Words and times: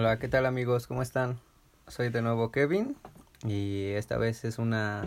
Hola, 0.00 0.18
¿qué 0.18 0.28
tal 0.28 0.46
amigos? 0.46 0.86
¿Cómo 0.86 1.02
están? 1.02 1.38
Soy 1.86 2.08
de 2.08 2.22
nuevo 2.22 2.50
Kevin 2.50 2.96
y 3.44 3.88
esta 3.90 4.16
vez 4.16 4.46
es 4.46 4.58
una, 4.58 5.02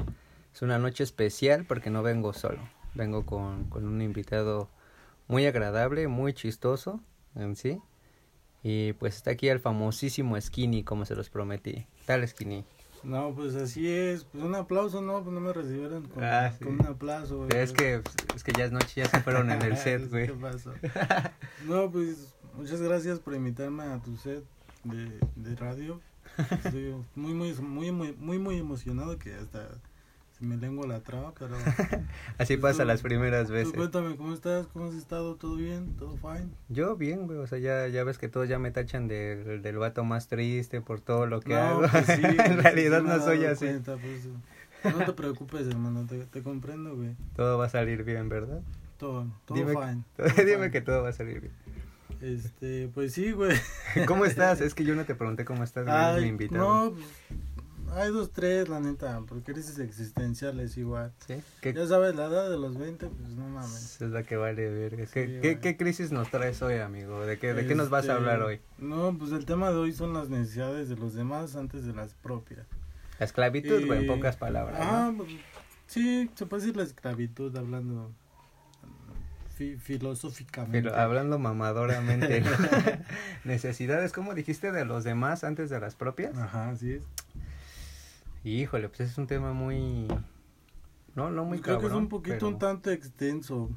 es 0.54 0.62
una 0.62 0.77
noche 0.77 1.04
especial 1.04 1.66
porque 1.66 1.89
no 1.89 2.04
vengo 2.04 2.31
solo. 2.31 2.59
Vengo 2.93 3.25
con, 3.25 3.63
con 3.71 3.87
un 3.87 4.03
invitado 4.03 4.69
muy 5.27 5.47
agradable, 5.47 6.07
muy 6.07 6.33
chistoso 6.33 6.99
en 7.33 7.55
sí. 7.55 7.81
Y 8.61 8.93
pues 8.93 9.15
está 9.15 9.31
aquí 9.31 9.47
el 9.49 9.59
famosísimo 9.59 10.40
Skinny, 10.40 10.83
como 10.83 11.05
se 11.05 11.15
los 11.15 11.28
prometí. 11.31 11.87
Tal 12.05 12.28
Skinny. 12.28 12.63
No, 13.01 13.33
pues 13.33 13.55
así 13.55 13.89
es. 13.89 14.25
Pues 14.25 14.44
un 14.44 14.53
aplauso, 14.53 15.01
no, 15.01 15.23
pues 15.23 15.33
no 15.33 15.39
me 15.39 15.53
recibieron 15.53 16.03
con, 16.07 16.23
Ah, 16.23 16.52
sí. 16.55 16.66
con 16.66 16.80
un 16.80 16.85
aplauso, 16.85 17.38
güey. 17.38 17.49
Es 17.57 17.73
que, 17.73 18.03
es 18.35 18.44
que 18.44 18.52
ya 18.53 18.66
es 18.66 18.71
noche, 18.71 19.02
ya 19.02 19.05
se 19.09 19.21
fueron 19.21 19.49
en 19.49 19.59
el 19.63 19.75
set, 19.77 20.07
güey. 20.12 20.27
¿Qué 20.27 20.34
pasó? 20.34 20.71
No, 21.66 21.89
pues 21.89 22.35
muchas 22.55 22.80
gracias 22.80 23.17
por 23.17 23.34
invitarme 23.34 23.85
a 23.85 23.98
tu 23.98 24.16
set 24.17 24.44
de, 24.84 25.20
de 25.36 25.55
radio. 25.55 26.00
Estoy 26.64 26.96
muy, 27.16 27.34
muy, 27.34 27.54
muy, 27.55 27.91
muy, 27.91 28.14
muy, 28.14 28.40
muy 28.40 28.58
emocionado 28.58 29.18
que 29.20 29.34
hasta 29.36 29.68
se 30.38 30.46
me 30.46 30.58
lengua 30.58 30.88
la 30.88 31.00
traba, 31.02 31.32
pero... 31.38 31.55
Así 32.40 32.58
Pues 32.58 32.74
pasa 32.74 32.84
tú- 32.84 32.88
las 32.88 33.02
primeras 33.04 33.48
Tú 33.48 33.54
veces. 33.54 33.74
cuéntame, 33.74 34.16
¿cómo 34.16 34.34
estás? 34.34 34.66
¿Cómo 34.68 34.86
has 34.86 34.96
estado? 34.96 35.36
¿Todo 35.36 35.55
bien? 35.58 35.96
¿Todo 35.98 36.18
fine? 36.18 36.50
Yo 36.70 36.96
bien, 36.96 37.27
güey, 37.27 37.38
o 37.38 37.46
sea, 37.46 37.60
ya, 37.60 37.88
ya 37.88 38.04
ves 38.04 38.18
que 38.18 38.30
todos 38.30 38.50
ya 38.50 38.58
me 38.58 38.72
tachan 38.72 39.08
del, 39.08 39.62
del 39.62 39.77
vato 39.77 40.04
más 40.04 40.27
triste 40.27 40.82
por 40.82 41.02
todo 41.02 41.27
lo 41.27 41.40
que 41.40 41.54
No, 41.54 41.60
hago. 41.60 41.82
pues 41.91 42.05
sí, 42.08 42.13
en 42.24 42.32
sí, 42.55 42.62
realidad 42.62 43.04
no 43.04 43.20
soy 43.20 43.46
así. 43.46 43.66
cuenta, 43.66 43.98
pues, 43.98 44.27
no 44.96 45.05
te 45.05 45.13
preocupes, 45.13 45.68
hermano, 45.68 46.05
te, 46.08 46.20
te 46.26 46.41
comprendo, 46.41 46.96
güey. 46.96 47.16
Todo 47.36 47.58
va 47.60 47.66
a 47.66 47.70
salir 47.70 48.04
bien, 48.04 48.27
¿verdad? 48.27 48.62
Todo, 48.98 49.27
todo 49.46 49.58
Dime- 49.58 49.74
fine. 49.74 50.04
todo 50.18 50.27
Dime 50.46 50.55
fine. 50.55 50.72
que 50.72 50.82
todo 50.82 51.04
va 51.04 51.10
a 51.10 51.13
salir 51.13 51.41
bien. 51.41 51.54
Este, 52.23 52.90
pues 52.94 53.12
sí, 53.13 53.32
güey. 53.34 53.58
¿Cómo 54.08 54.23
estás? 54.26 54.62
Es 54.62 54.73
que 54.73 54.86
yo 54.86 54.95
no 54.95 55.04
te 55.05 55.13
pregunté 55.13 55.44
cómo 55.44 55.63
estás, 55.63 55.86
Ay, 55.88 56.26
invitado. 56.26 56.86
no, 56.86 56.94
pues, 56.94 57.05
hay 57.98 58.12
dos, 58.12 58.32
tres, 58.32 58.70
la 58.70 58.79
neta, 58.79 59.21
porque 59.27 59.52
crisis 59.54 59.77
existenciales 59.79 60.77
igual. 60.77 61.12
¿Sí? 61.27 61.35
¿Qué, 61.62 61.74
Ya 61.74 61.85
sabes, 61.85 62.16
la 62.16 62.26
edad 62.27 62.49
de 62.49 62.57
los 62.57 62.77
20, 62.77 63.07
pues 63.07 63.29
no 63.32 63.49
mames. 63.49 64.01
es 64.01 64.09
la 64.09 64.23
que 64.23 64.38
vale 64.38 64.69
verga. 64.69 65.05
¿Qué, 65.13 65.39
Sí, 65.44 65.59
qué, 65.61 65.75
crisis 65.77 66.11
nos 66.13 66.31
traes 66.31 66.61
hoy, 66.61 66.75
amigo? 66.77 67.25
¿De 67.25 67.38
qué, 67.38 67.53
de 67.53 67.67
qué 67.67 67.75
nos 67.75 67.89
vas 67.89 68.05
a 68.05 68.13
Este, 68.13 68.13
hablar 68.13 68.41
hoy? 68.41 68.61
No, 68.77 69.16
pues 69.17 69.31
el 69.33 69.45
tema 69.45 69.69
de 69.71 69.75
hoy 69.75 69.91
son 69.91 70.13
las 70.13 70.29
necesidades 70.29 70.88
de 70.89 70.95
los 70.95 71.13
demás 71.13 71.55
antes 71.57 71.85
de 71.85 71.94
las 71.94 72.13
propias. 72.13 72.66
La 73.19 73.25
esclavitud, 73.25 73.85
güey, 73.85 73.99
en 73.99 74.05
Y- 74.05 74.07
pocas 74.07 74.38
palabras. 74.38 74.79
Ah, 74.81 75.09
¿no? 75.11 75.17
pues, 75.25 75.29
sí, 75.88 76.31
se 76.35 76.45
puede 76.45 76.61
decir 76.63 76.77
la 76.77 76.83
esclavitud 76.83 77.55
hablando 77.57 78.11
fi- 79.72 79.78
filosóficamente. 79.78 80.81
Pero 80.81 80.95
hablando 80.95 81.39
mamadoramente. 81.39 82.42
¿no? 82.42 82.50
Necesidades, 83.44 84.11
¿cómo 84.14 84.33
dijiste? 84.33 84.72
De 84.72 84.86
los 84.86 85.03
demás 85.03 85.44
antes 85.44 85.69
de 85.69 85.80
las 85.80 85.95
propias. 85.95 86.38
Ajá, 86.38 86.69
así 86.69 86.94
es. 86.94 87.03
Híjole, 88.44 88.89
pues 88.89 89.02
es 89.02 89.17
un 89.17 89.28
tema 89.28 89.53
muy... 89.53 90.08
No, 91.16 91.30
no 91.30 91.45
muy 91.45 91.59
Pues 91.59 91.61
creo 91.61 91.80
que 91.80 91.88
es 91.88 91.94
un 91.94 92.09
poquito 92.09 92.36
pero 92.38 92.47
un 92.50 92.59
tanto 92.59 92.91
extenso. 92.91 93.69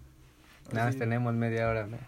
Nada 0.73 0.87
más 0.87 0.97
tenemos 0.97 1.35
media 1.35 1.69
hora. 1.69 1.87
¿no? 1.87 1.99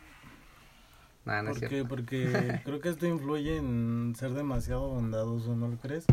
Nah, 1.25 1.43
no 1.43 1.51
es 1.51 1.59
Porque, 1.61 1.84
porque 1.84 2.61
creo 2.65 2.81
que 2.81 2.89
esto 2.89 3.06
influye 3.06 3.56
en 3.59 4.15
ser 4.17 4.33
demasiado 4.33 4.89
bondadoso, 4.89 5.55
¿no 5.55 5.69
lo 5.69 5.77
crees? 5.77 6.06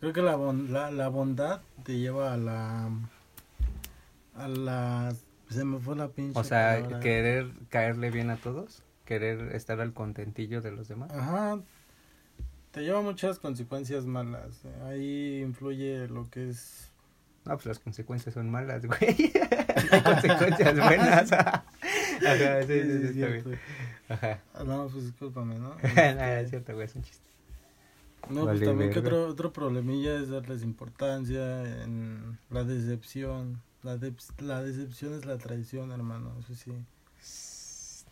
Creo 0.00 0.12
que 0.12 0.22
la, 0.22 0.36
bon- 0.36 0.70
la, 0.72 0.90
la 0.92 1.08
bondad 1.08 1.62
te 1.82 1.98
lleva 1.98 2.32
a 2.34 2.36
la... 2.36 2.90
A 4.36 4.46
la... 4.46 5.12
Se 5.50 5.64
me 5.64 5.78
fue 5.78 5.96
la 5.96 6.08
pinche 6.08 6.38
O 6.38 6.44
sea, 6.44 6.76
palabra. 6.76 7.00
querer 7.00 7.50
caerle 7.70 8.10
bien 8.10 8.30
a 8.30 8.36
todos, 8.36 8.82
querer 9.04 9.54
estar 9.54 9.80
al 9.80 9.92
contentillo 9.94 10.60
de 10.60 10.72
los 10.72 10.88
demás. 10.88 11.10
Ajá. 11.12 11.60
Te 12.70 12.82
lleva 12.82 13.00
muchas 13.00 13.38
consecuencias 13.38 14.04
malas. 14.04 14.60
Ahí 14.84 15.40
influye 15.42 16.06
lo 16.08 16.28
que 16.30 16.50
es... 16.50 16.90
No, 17.46 17.54
pues 17.54 17.64
las 17.66 17.78
consecuencias 17.78 18.34
son 18.34 18.50
malas, 18.50 18.84
güey. 18.86 19.00
Hay 19.90 20.02
consecuencias 20.02 20.76
buenas. 20.84 21.32
Ajá, 21.32 22.62
sí, 22.66 22.82
sí, 22.82 23.08
sí, 23.08 23.12
bien. 23.14 23.58
Ajá. 24.10 24.40
No, 24.66 24.88
pues 24.88 25.04
discúlpame, 25.04 25.58
¿no? 25.58 25.76
Es 25.80 26.50
cierto, 26.50 26.74
güey, 26.74 26.86
es 26.86 26.94
un 26.94 27.02
chiste. 27.02 27.26
No, 28.28 28.44
Vale, 28.44 28.58
pues 28.58 28.68
también 28.68 28.90
que 28.92 28.98
otro, 28.98 29.28
otro 29.28 29.52
problemilla 29.52 30.16
es 30.20 30.28
darles 30.28 30.62
importancia 30.62 31.82
en 31.84 32.38
la 32.50 32.64
decepción. 32.64 33.62
La, 33.82 33.96
dep- 33.96 34.40
la 34.40 34.62
decepción 34.62 35.14
es 35.14 35.24
la 35.24 35.38
traición, 35.38 35.92
hermano, 35.92 36.34
eso 36.40 36.54
sí. 36.54 36.72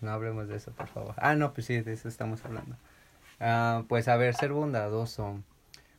No 0.00 0.10
hablemos 0.10 0.49
de 0.49 0.56
eso, 0.56 0.72
por 0.72 0.88
favor. 0.88 1.15
Ah, 1.19 1.34
no, 1.34 1.53
pues 1.53 1.66
sí, 1.66 1.81
de 1.81 1.93
eso 1.93 2.09
estamos 2.09 2.44
hablando. 2.44 2.77
Ah, 3.41 3.84
pues 3.88 4.09
a 4.09 4.16
ver, 4.16 4.34
ser 4.34 4.53
bondadoso. 4.53 5.43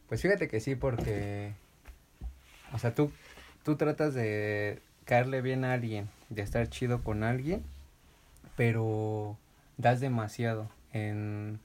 Pues 0.08 0.22
fíjate 0.22 0.48
que 0.48 0.60
sí, 0.60 0.76
porque... 0.76 1.54
O 2.74 2.80
sea, 2.80 2.94
tú, 2.94 3.12
tú 3.64 3.76
tratas 3.76 4.14
de 4.14 4.82
caerle 5.06 5.42
bien 5.42 5.66
a 5.66 5.74
alguien, 5.74 6.10
de 6.30 6.42
estar 6.42 6.68
chido 6.70 7.04
con 7.04 7.24
alguien, 7.24 7.64
pero 8.56 9.38
das 9.78 10.00
demasiado 10.00 10.70
en, 10.94 11.60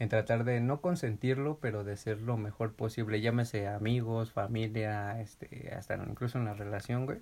en 0.00 0.08
tratar 0.08 0.42
de 0.42 0.60
no 0.60 0.80
consentirlo, 0.80 1.58
pero 1.60 1.84
de 1.84 1.96
ser 1.96 2.20
lo 2.22 2.36
mejor 2.36 2.72
posible. 2.72 3.20
Llámese 3.20 3.68
amigos, 3.68 4.32
familia, 4.32 5.20
este, 5.20 5.72
hasta 5.76 5.94
incluso 5.94 6.38
en 6.38 6.46
la 6.46 6.54
relación, 6.54 7.06
güey. 7.06 7.18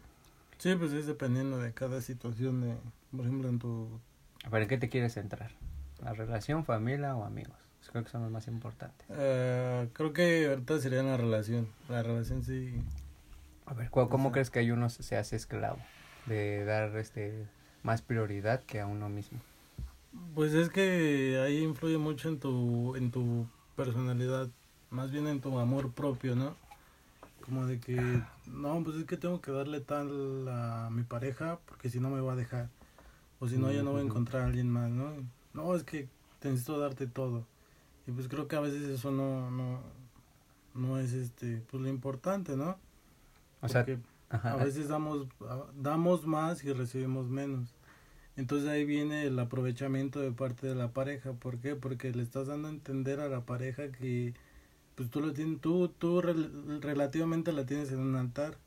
Sí, 0.57 0.75
pues 0.77 0.93
es 0.93 1.07
dependiendo 1.07 1.59
de 1.59 1.73
cada 1.75 2.01
situación, 2.01 2.63
de, 2.63 2.75
por 3.11 3.27
ejemplo, 3.27 3.49
en 3.49 3.59
tu... 3.59 4.01
¿Para 4.49 4.67
qué 4.67 4.79
te 4.79 4.89
quieres 4.89 5.13
centrar? 5.15 5.51
¿La 6.03 6.15
relación, 6.15 6.65
familia 6.65 7.15
o 7.15 7.25
amigos? 7.25 7.57
Creo 7.91 8.05
que 8.05 8.11
son 8.11 8.23
los 8.23 8.31
más 8.31 8.49
importantes. 8.49 9.07
eh, 9.11 9.89
creo 9.93 10.13
que 10.13 10.47
ahorita 10.49 10.79
sería 10.79 11.03
la 11.03 11.17
relación. 11.17 11.69
La 11.89 12.03
relación 12.03 12.43
sí... 12.45 12.75
A 13.67 13.75
ver, 13.75 13.91
¿cu- 13.91 14.09
¿cómo 14.09 14.29
Ajá. 14.29 14.33
crees 14.35 14.51
que 14.51 14.59
hay 14.61 14.71
uno 14.71 14.89
se 14.89 15.17
hace 15.17 15.37
esclavo? 15.37 15.79
De 16.27 16.65
dar 16.65 16.97
este 16.97 17.47
más 17.83 18.03
prioridad 18.03 18.63
que 18.65 18.81
a 18.81 18.87
uno 18.87 19.09
mismo. 19.09 19.41
Pues 20.35 20.55
es 20.55 20.69
que 20.71 21.41
ahí 21.45 21.63
influye 21.63 21.99
mucho 21.99 22.29
en 22.29 22.39
tu, 22.39 22.95
en 22.97 23.11
tu 23.11 23.47
personalidad, 23.77 24.49
más 24.91 25.11
bien 25.11 25.27
en 25.27 25.41
tu 25.41 25.59
amor 25.59 25.93
propio, 25.93 26.37
¿no? 26.37 26.55
Como 27.45 27.67
de 27.67 27.81
que, 27.81 28.23
no, 28.47 28.83
pues 28.85 28.97
es 28.97 29.05
que 29.05 29.17
tengo 29.17 29.41
que 29.41 29.51
darle 29.51 29.81
tal 29.81 30.47
a 30.49 30.91
mi 30.91 31.03
pareja 31.03 31.59
porque 31.67 31.91
si 31.91 31.99
no 31.99 32.11
me 32.11 32.21
va 32.21 32.35
a 32.35 32.37
dejar. 32.37 32.69
O 33.41 33.49
si 33.49 33.57
no, 33.57 33.71
ya 33.71 33.83
no 33.83 33.93
voy 33.93 34.01
a 34.01 34.05
encontrar 34.05 34.43
a 34.43 34.47
alguien 34.47 34.69
más, 34.69 34.91
¿no? 34.91 35.13
No, 35.55 35.75
es 35.75 35.85
que 35.85 36.09
te 36.41 36.51
necesito 36.51 36.79
darte 36.79 37.07
todo. 37.07 37.45
Y 38.07 38.13
pues 38.13 38.29
creo 38.29 38.49
que 38.49 38.57
a 38.57 38.61
veces 38.61 38.83
eso 38.89 39.11
no, 39.11 39.51
no, 39.51 39.81
no 40.75 40.99
es 40.99 41.13
este, 41.13 41.63
pues 41.71 41.83
lo 41.83 41.89
importante, 41.89 42.57
¿no? 42.57 42.77
O 43.61 43.69
sea, 43.69 43.87
ajá, 44.31 44.53
a 44.53 44.57
veces 44.57 44.89
damos, 44.89 45.27
damos 45.77 46.27
más 46.27 46.65
y 46.65 46.73
recibimos 46.73 47.29
menos. 47.29 47.75
Entonces 48.39 48.71
ahí 48.71 48.87
viene 48.87 49.25
el 49.27 49.39
aprovechamiento 49.39 50.21
de 50.21 50.33
parte 50.33 50.67
de 50.69 50.77
la 50.77 50.93
pareja. 50.95 51.35
¿Por 51.35 51.59
qué? 51.61 51.77
Porque 51.77 52.13
le 52.13 52.23
estás 52.25 52.49
dando 52.49 52.69
a 52.69 52.73
entender 52.73 53.21
a 53.21 53.29
la 53.29 53.43
pareja 53.47 53.93
que 53.93 54.35
pues 54.97 55.11
tú 55.11 55.21
lo 55.21 55.33
tienes, 55.35 55.61
tú, 55.61 55.89
tú 55.89 56.23
rel- 56.23 56.81
relativamente 56.83 57.53
la 57.53 57.67
tienes 57.67 57.93
en 57.93 58.01
un 58.01 58.17
altar. 58.17 58.59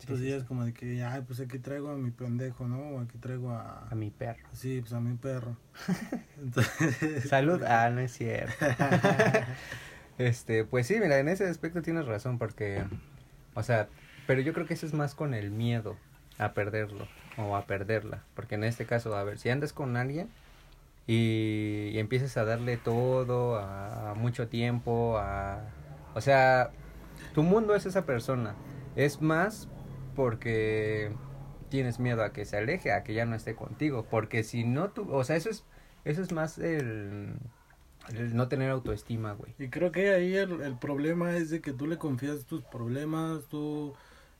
Entonces 0.00 0.26
sí, 0.26 0.30
ya 0.30 0.36
sí. 0.36 0.38
es 0.38 0.44
como 0.44 0.64
de 0.64 0.74
que, 0.74 1.02
ay, 1.04 1.22
pues 1.26 1.40
aquí 1.40 1.58
traigo 1.58 1.90
a 1.90 1.96
mi 1.96 2.10
pendejo, 2.10 2.68
¿no? 2.68 2.80
O 2.96 3.00
aquí 3.00 3.18
traigo 3.18 3.50
a... 3.50 3.88
a 3.90 3.94
mi 3.94 4.10
perro. 4.10 4.48
Sí, 4.52 4.80
pues 4.80 4.92
a 4.94 5.00
mi 5.00 5.16
perro. 5.16 5.56
Entonces, 6.42 7.24
Salud. 7.28 7.62
Ah, 7.64 7.90
no 7.90 8.00
es 8.00 8.12
cierto. 8.12 8.66
este, 10.18 10.64
pues 10.64 10.86
sí, 10.86 10.98
mira, 11.00 11.18
en 11.18 11.28
ese 11.28 11.46
aspecto 11.48 11.82
tienes 11.82 12.06
razón 12.06 12.38
porque, 12.38 12.84
o 13.54 13.62
sea, 13.62 13.88
pero 14.26 14.40
yo 14.40 14.52
creo 14.52 14.66
que 14.66 14.74
eso 14.74 14.86
es 14.86 14.94
más 14.94 15.14
con 15.14 15.34
el 15.34 15.50
miedo 15.50 15.96
a 16.38 16.52
perderlo 16.52 17.06
o 17.36 17.56
a 17.56 17.66
perderla, 17.66 18.22
porque 18.34 18.54
en 18.54 18.64
este 18.64 18.86
caso, 18.86 19.14
a 19.14 19.24
ver, 19.24 19.38
si 19.38 19.50
andas 19.50 19.72
con 19.72 19.96
alguien 19.96 20.28
y, 21.06 21.90
y 21.92 21.98
empiezas 21.98 22.36
a 22.36 22.44
darle 22.44 22.76
todo, 22.76 23.56
a, 23.58 24.14
mucho 24.16 24.48
tiempo, 24.48 25.18
a, 25.18 25.60
o 26.14 26.20
sea, 26.20 26.70
tu 27.34 27.42
mundo 27.42 27.74
es 27.74 27.86
esa 27.86 28.06
persona, 28.06 28.54
es 28.96 29.20
más 29.20 29.68
porque 30.14 31.12
tienes 31.68 31.98
miedo 32.00 32.22
a 32.22 32.32
que 32.32 32.44
se 32.44 32.56
aleje, 32.56 32.92
a 32.92 33.04
que 33.04 33.14
ya 33.14 33.26
no 33.26 33.36
esté 33.36 33.54
contigo, 33.54 34.06
porque 34.10 34.42
si 34.42 34.64
no 34.64 34.90
tú, 34.90 35.12
o 35.12 35.24
sea, 35.24 35.36
eso 35.36 35.50
es, 35.50 35.64
eso 36.04 36.22
es 36.22 36.32
más 36.32 36.58
el, 36.58 37.34
el 38.14 38.36
no 38.36 38.48
tener 38.48 38.70
autoestima, 38.70 39.32
güey. 39.32 39.54
Y 39.58 39.68
creo 39.68 39.92
que 39.92 40.10
ahí 40.14 40.34
el, 40.36 40.62
el 40.62 40.78
problema 40.78 41.36
es 41.36 41.50
de 41.50 41.60
que 41.60 41.72
tú 41.72 41.86
le 41.86 41.98
confías 41.98 42.46
tus 42.46 42.62
problemas, 42.62 43.44
tú, 43.48 43.94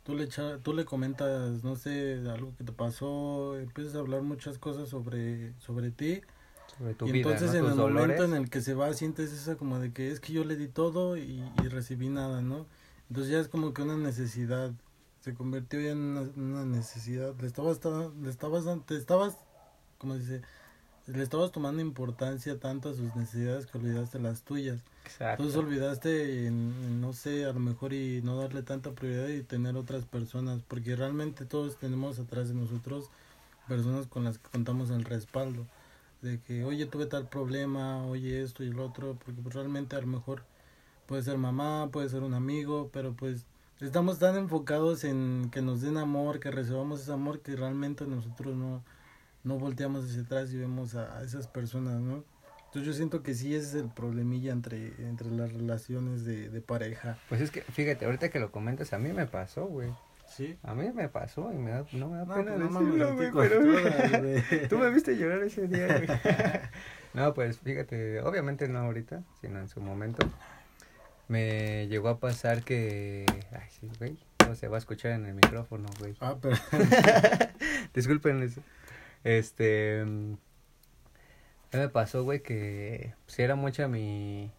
tú, 0.07 0.15
le 0.15 0.25
echa- 0.25 0.59
tú 0.63 0.73
le 0.73 0.85
comentas, 0.85 1.63
no 1.65 1.77
sé, 1.77 2.23
algo 2.31 2.55
que 2.57 2.65
te 2.65 2.73
pasó, 2.73 3.59
empiezas 3.59 3.97
a 3.97 3.99
hablar 3.99 4.23
muchas 4.23 4.59
cosas 4.59 4.89
sobre, 4.89 5.53
sobre 5.61 5.91
ti. 5.91 6.21
Sobre 6.79 6.95
tu 6.95 7.07
y 7.07 7.13
vida, 7.13 7.31
entonces 7.33 7.53
¿no? 7.53 7.67
en 7.67 7.71
el 7.73 7.77
dolores. 7.77 8.09
momento 8.19 8.25
en 8.37 8.43
el 8.43 8.51
que 8.51 8.61
se 8.61 8.75
va 8.75 8.93
sientes 8.95 9.33
esa 9.33 9.57
como 9.57 9.79
de 9.79 9.93
que 9.93 10.11
es 10.11 10.21
que 10.21 10.33
yo 10.33 10.45
le 10.45 10.57
di 10.57 10.69
todo 10.69 11.17
y, 11.17 11.43
y 11.63 11.69
recibí 11.69 12.09
nada, 12.09 12.41
¿no? 12.43 12.67
Entonces 13.09 13.33
ya 13.33 13.41
es 13.41 13.49
como 13.49 13.73
que 13.75 13.83
una 13.83 13.97
necesidad, 13.97 14.73
se 15.21 15.35
convirtió 15.35 15.81
ya 15.81 15.91
en 15.91 15.99
una, 15.99 16.21
una 16.37 16.65
necesidad, 16.65 17.35
le 17.41 17.47
estabas, 17.47 17.81
ta- 17.81 18.11
le 18.21 18.29
estabas, 18.31 18.65
te 18.87 18.97
estabas, 18.97 19.37
como 19.99 20.17
dice, 20.17 20.43
le 21.07 21.23
estabas 21.23 21.53
tomando 21.53 21.81
importancia 21.81 22.59
tanto 22.59 22.91
a 22.91 22.95
sus 22.95 23.15
necesidades 23.15 23.67
que 23.67 23.79
olvidaste 23.79 24.19
las 24.19 24.43
tuyas. 24.43 24.81
Exacto. 25.05 25.43
Entonces 25.43 25.57
olvidaste, 25.57 26.47
en, 26.47 26.75
en, 26.85 27.01
no 27.01 27.13
sé, 27.13 27.45
a 27.45 27.53
lo 27.53 27.61
mejor 27.61 27.93
y 27.93 28.23
no 28.23 28.37
darle 28.37 28.63
tanta 28.63 28.93
prioridad 28.93 29.29
y 29.29 29.43
tener 29.43 29.77
otras 29.77 30.05
personas, 30.05 30.63
porque 30.67 30.97
realmente 30.97 31.45
todos 31.45 31.77
tenemos 31.77 32.19
atrás 32.19 32.49
de 32.49 32.55
nosotros 32.55 33.11
personas 33.69 34.07
con 34.07 34.25
las 34.25 34.39
que 34.39 34.49
contamos 34.51 34.91
el 34.91 35.05
respaldo, 35.05 35.67
de 36.23 36.41
que, 36.41 36.65
oye, 36.65 36.87
tuve 36.87 37.07
tal 37.07 37.29
problema, 37.29 38.05
oye 38.07 38.43
esto 38.43 38.65
y 38.65 38.69
el 38.69 38.81
otro, 38.81 39.17
porque 39.25 39.41
pues, 39.43 39.55
realmente 39.55 39.97
a 39.97 40.01
lo 40.01 40.07
mejor 40.07 40.43
puede 41.07 41.23
ser 41.23 41.39
mamá, 41.39 41.89
puede 41.93 42.09
ser 42.09 42.23
un 42.23 42.35
amigo, 42.35 42.91
pero 42.93 43.13
pues 43.15 43.45
estamos 43.81 44.19
tan 44.19 44.37
enfocados 44.37 45.05
en 45.05 45.51
que 45.53 45.63
nos 45.63 45.83
den 45.83 45.99
amor, 45.99 46.41
que 46.41 46.51
recibamos 46.51 47.01
ese 47.01 47.13
amor, 47.13 47.41
que 47.41 47.55
realmente 47.55 48.07
nosotros 48.07 48.57
no, 48.57 48.83
no 49.47 49.59
volteamos 49.59 50.05
hacia 50.05 50.23
atrás 50.23 50.53
y 50.53 50.59
vemos 50.59 50.97
a, 50.97 51.19
a 51.19 51.23
esas 51.23 51.47
personas, 51.47 52.01
¿no? 52.01 52.25
Entonces 52.67 52.87
yo 52.89 52.93
siento 52.93 53.23
que 53.23 53.33
sí 53.33 53.55
ese 53.55 53.69
es 53.69 53.75
el 53.85 53.89
problemilla 53.89 54.53
entre, 54.53 54.89
entre 54.99 55.31
las 55.31 55.53
relaciones 55.53 56.25
de, 56.25 56.51
de 56.51 56.61
pareja. 56.61 57.17
Pues 57.29 57.41
es 57.41 57.53
que, 57.53 57.63
fíjate, 57.63 58.05
ahorita 58.05 58.29
que 58.29 58.41
lo 58.41 58.51
comentas, 58.51 58.93
a 58.93 58.99
mí 58.99 59.13
me 59.13 59.27
pasó, 59.27 59.67
güey. 59.67 59.89
Sí. 60.27 60.59
A 60.65 60.75
mí 60.75 60.91
me 60.93 61.09
pasó 61.09 61.53
y 61.53 61.57
me 61.57 61.71
da, 61.71 61.87
no 61.93 62.11
me 62.11 62.19
da 62.19 62.25
No, 62.25 62.35
pena 62.35 62.57
no 62.57 62.69
decirlo, 62.69 63.33
pero... 63.35 63.63
güey. 64.21 64.69
Tú 64.69 64.79
me 64.79 64.91
viste 64.91 65.17
llorar 65.17 65.45
ese 65.45 65.69
día, 65.69 65.87
güey. 65.87 66.09
no, 67.15 67.33
pues 67.33 67.61
fíjate, 67.61 68.21
obviamente 68.23 68.67
no 68.67 68.81
ahorita, 68.81 69.23
sino 69.41 69.61
en 69.61 69.69
su 69.69 69.81
momento. 69.81 70.29
Me 71.29 71.87
llegó 71.87 72.09
a 72.09 72.19
pasar 72.19 72.65
que... 72.65 73.27
Ay, 73.53 73.69
sí, 73.81 73.89
güey. 73.99 74.19
No 74.47 74.57
se 74.57 74.67
va 74.67 74.77
a 74.77 74.79
escuchar 74.79 75.13
en 75.13 75.27
el 75.27 75.35
micrófono, 75.35 75.89
güey. 76.01 76.17
Ah, 76.21 76.37
pero... 76.41 76.57
Disculpen 77.95 78.43
eso. 78.43 78.61
Este... 79.27 80.05
mm, 80.05 80.35
a 81.73 81.77
mí 81.77 81.83
me 81.83 81.89
pasó, 81.89 82.25
güey, 82.25 82.43
que 82.43 83.15
si 83.27 83.43
era 83.43 83.55
mucha 83.57 83.89
mi... 83.89 84.51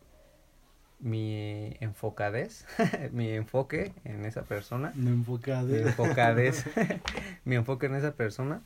Mi 1.00 1.76
enfocadez, 1.80 2.66
mi 3.12 3.30
enfoque 3.30 3.94
en 4.04 4.26
esa 4.26 4.42
persona 4.42 4.94
Me 4.96 5.12
enfocaba. 5.12 5.62
mi 5.62 5.78
enfocadez, 5.78 6.66
mi 7.46 7.56
enfoque 7.56 7.86
en 7.86 7.94
esa 7.96 8.16
persona, 8.16 8.62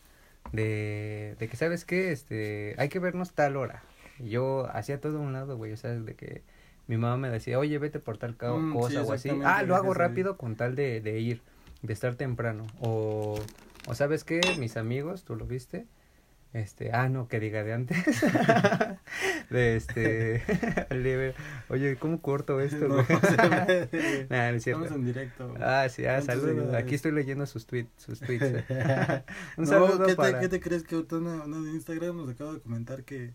de, 0.53 1.35
de 1.39 1.47
que, 1.49 1.57
¿sabes 1.57 1.83
qué? 1.83 2.11
Este, 2.13 2.75
hay 2.77 2.87
que 2.87 2.99
vernos 2.99 3.33
tal 3.33 3.57
hora. 3.57 3.83
Y 4.17 4.29
yo 4.29 4.67
hacía 4.73 5.01
todo 5.01 5.17
a 5.17 5.21
un 5.21 5.33
lado, 5.33 5.57
güey, 5.57 5.73
o 5.73 5.77
sea, 5.77 5.91
de 5.91 6.15
que 6.15 6.41
mi 6.87 6.95
mamá 6.95 7.17
me 7.17 7.29
decía, 7.29 7.59
oye, 7.59 7.77
vete 7.79 7.99
por 7.99 8.17
tal 8.17 8.37
ca- 8.37 8.49
Mm, 8.53 8.71
sí, 8.73 8.77
cosa 8.79 9.03
o 9.03 9.11
así. 9.11 9.29
Ah, 9.43 9.63
lo 9.63 9.75
hago 9.75 9.93
rápido 9.93 10.37
con 10.37 10.55
tal 10.55 10.75
de, 10.75 11.01
de 11.01 11.19
ir, 11.19 11.41
de 11.81 11.91
estar 11.91 12.15
temprano. 12.15 12.63
O, 12.79 13.35
o 13.87 13.95
¿sabes 13.95 14.23
qué? 14.23 14.41
Mis 14.59 14.77
amigos, 14.77 15.23
¿tú 15.23 15.35
lo 15.35 15.45
viste? 15.45 15.87
Este, 16.53 16.91
ah, 16.91 17.07
no, 17.07 17.29
que 17.29 17.39
diga 17.39 17.63
de 17.63 17.71
antes. 17.71 17.97
de 19.49 19.77
este, 19.77 20.43
oye, 21.69 21.95
¿cómo 21.95 22.21
corto 22.21 22.59
esto, 22.59 22.89
No. 22.89 22.97
Nah, 24.29 24.51
no 24.51 24.57
es 24.57 24.63
cierto. 24.63 24.83
Estamos 24.83 24.91
en 24.91 25.05
directo. 25.05 25.53
Ah, 25.61 25.87
sí, 25.89 26.05
ah, 26.05 26.21
¿Cuántos 26.25 26.43
saludos. 26.43 26.73
Aquí 26.73 26.95
estoy 26.95 27.13
leyendo 27.13 27.45
sus 27.45 27.65
tweets, 27.65 27.91
sus 27.95 28.19
tweets. 28.19 28.43
Un 29.55 29.63
no, 29.63 29.65
saludo 29.65 30.05
¿qué, 30.05 30.15
para... 30.15 30.33
te, 30.33 30.39
¿qué 30.41 30.49
te 30.49 30.59
crees 30.59 30.83
que 30.83 30.97
una, 30.97 31.45
una 31.45 31.61
de 31.61 31.71
Instagram 31.71 32.17
nos 32.17 32.29
acaba 32.29 32.53
de 32.53 32.59
comentar 32.59 33.03
que, 33.05 33.33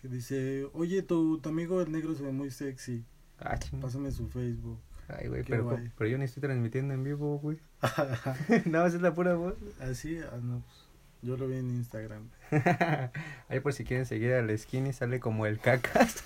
que 0.00 0.08
dice, 0.08 0.66
oye, 0.72 1.02
tu, 1.02 1.38
tu 1.38 1.48
amigo 1.48 1.80
el 1.80 1.92
negro 1.92 2.14
se 2.16 2.24
ve 2.24 2.32
muy 2.32 2.50
sexy, 2.50 3.04
Ah, 3.44 3.58
pásame 3.80 4.10
su 4.12 4.28
Facebook. 4.28 4.78
Ay, 5.18 5.28
güey, 5.28 5.42
pero, 5.42 5.64
guay. 5.64 5.90
pero 5.96 6.10
yo 6.10 6.18
ni 6.18 6.24
estoy 6.24 6.40
transmitiendo 6.40 6.94
en 6.94 7.04
vivo, 7.04 7.38
güey. 7.38 7.58
Nada 8.64 8.84
más 8.84 8.94
es 8.94 9.02
la 9.02 9.14
pura 9.14 9.34
voz. 9.34 9.54
Así, 9.80 10.18
ah, 10.18 10.38
no, 10.42 10.62
pues, 10.62 10.88
yo 11.22 11.36
lo 11.36 11.48
vi 11.48 11.56
en 11.56 11.70
Instagram. 11.70 12.28
Ahí 13.48 13.60
por 13.60 13.72
si 13.72 13.84
quieren 13.84 14.06
seguir 14.06 14.32
al 14.32 14.56
skinny 14.58 14.92
sale 14.92 15.20
como 15.20 15.46
el 15.46 15.58
cacas. 15.58 16.24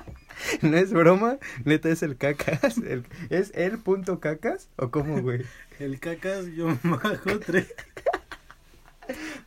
no 0.62 0.76
es 0.76 0.92
broma, 0.92 1.38
neta 1.64 1.88
es 1.88 2.02
el 2.02 2.16
cacas. 2.16 2.78
El, 2.78 3.04
¿Es 3.30 3.52
el 3.54 3.78
punto 3.78 4.20
cacas 4.20 4.68
o 4.76 4.90
cómo, 4.90 5.20
güey? 5.20 5.42
El 5.78 6.00
cacas, 6.00 6.46
yo 6.46 6.66
bajo 6.82 7.38
tres. 7.40 7.74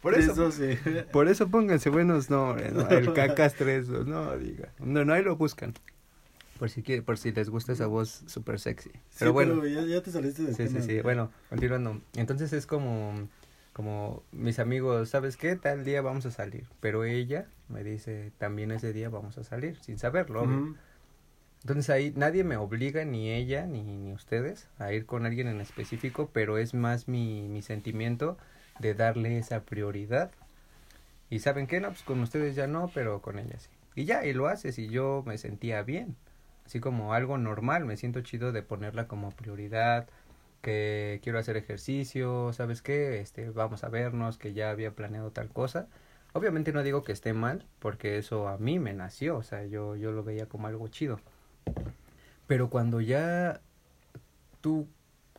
Por 0.01 0.13
eso, 0.13 0.51
sí. 0.51 0.77
por 1.11 1.27
eso 1.27 1.47
pónganse 1.49 1.89
buenos 1.89 2.29
nombres, 2.29 2.71
¿no? 2.73 2.87
El 2.89 3.13
cacas 3.13 3.55
3, 3.55 3.89
no 3.89 4.37
diga. 4.37 4.69
No, 4.77 5.03
no, 5.03 5.13
ahí 5.13 5.23
lo 5.23 5.35
buscan. 5.35 5.73
Por 6.57 6.69
si 6.69 6.81
quiere, 6.83 7.01
por 7.01 7.17
si 7.17 7.31
les 7.31 7.49
gusta 7.49 7.73
esa 7.73 7.87
voz 7.87 8.23
súper 8.27 8.59
sexy. 8.59 8.89
Pero 9.19 9.31
Sí, 9.31 9.33
bueno. 9.33 9.65
ya, 9.65 9.81
ya 9.81 10.01
te 10.01 10.11
saliste 10.11 10.43
de 10.43 10.53
Sí, 10.53 10.67
sí, 10.67 10.81
sí. 10.81 11.01
Bueno, 11.01 11.31
continuando. 11.49 12.01
Entonces 12.15 12.53
es 12.53 12.65
como, 12.65 13.13
como 13.73 14.23
mis 14.31 14.59
amigos, 14.59 15.09
¿sabes 15.09 15.37
qué? 15.37 15.55
Tal 15.55 15.83
día 15.85 16.01
vamos 16.01 16.25
a 16.25 16.31
salir. 16.31 16.65
Pero 16.79 17.03
ella 17.03 17.47
me 17.69 17.83
dice, 17.83 18.31
también 18.37 18.71
ese 18.71 18.93
día 18.93 19.09
vamos 19.09 19.37
a 19.37 19.43
salir, 19.43 19.77
sin 19.81 19.97
saberlo. 19.99 20.75
Entonces 21.61 21.89
ahí 21.89 22.13
nadie 22.15 22.43
me 22.43 22.55
obliga, 22.57 23.03
ni 23.03 23.31
ella, 23.31 23.65
ni, 23.65 23.81
ni 23.81 24.13
ustedes, 24.13 24.67
a 24.79 24.93
ir 24.93 25.05
con 25.05 25.25
alguien 25.25 25.47
en 25.47 25.59
específico, 25.59 26.29
pero 26.31 26.57
es 26.57 26.73
más 26.73 27.07
mi, 27.07 27.47
mi 27.49 27.61
sentimiento 27.61 28.37
de 28.79 28.93
darle 28.93 29.37
esa 29.37 29.61
prioridad. 29.63 30.31
Y 31.29 31.39
saben 31.39 31.67
qué, 31.67 31.81
no, 31.81 31.89
pues 31.89 32.03
con 32.03 32.21
ustedes 32.21 32.55
ya 32.55 32.67
no, 32.67 32.89
pero 32.93 33.21
con 33.21 33.37
ella 33.37 33.59
sí. 33.59 33.69
Y 33.95 34.05
ya, 34.05 34.25
y 34.25 34.31
lo 34.33 34.47
haces, 34.47 34.77
y 34.79 34.87
yo 34.87 35.23
me 35.25 35.37
sentía 35.37 35.81
bien. 35.83 36.15
Así 36.67 36.81
como 36.81 37.13
algo 37.13 37.37
normal, 37.37 37.85
me 37.85 37.95
siento 37.95 38.19
chido 38.19 38.51
de 38.51 38.61
ponerla 38.61 39.07
como 39.07 39.31
prioridad, 39.31 40.09
que 40.61 41.21
quiero 41.23 41.39
hacer 41.39 41.55
ejercicio, 41.55 42.51
¿sabes 42.51 42.81
qué? 42.81 43.21
Este, 43.21 43.49
vamos 43.51 43.85
a 43.85 43.89
vernos, 43.89 44.37
que 44.37 44.51
ya 44.51 44.69
había 44.69 44.91
planeado 44.91 45.31
tal 45.31 45.47
cosa. 45.47 45.87
Obviamente 46.33 46.73
no 46.73 46.83
digo 46.83 47.05
que 47.05 47.13
esté 47.13 47.31
mal, 47.31 47.65
porque 47.79 48.17
eso 48.17 48.49
a 48.49 48.57
mí 48.57 48.79
me 48.79 48.93
nació, 48.93 49.37
o 49.37 49.43
sea, 49.43 49.65
yo, 49.65 49.95
yo 49.95 50.11
lo 50.11 50.25
veía 50.25 50.47
como 50.47 50.67
algo 50.67 50.89
chido. 50.89 51.21
Pero 52.47 52.69
cuando 52.69 52.99
ya 52.99 53.61
tú 54.59 54.89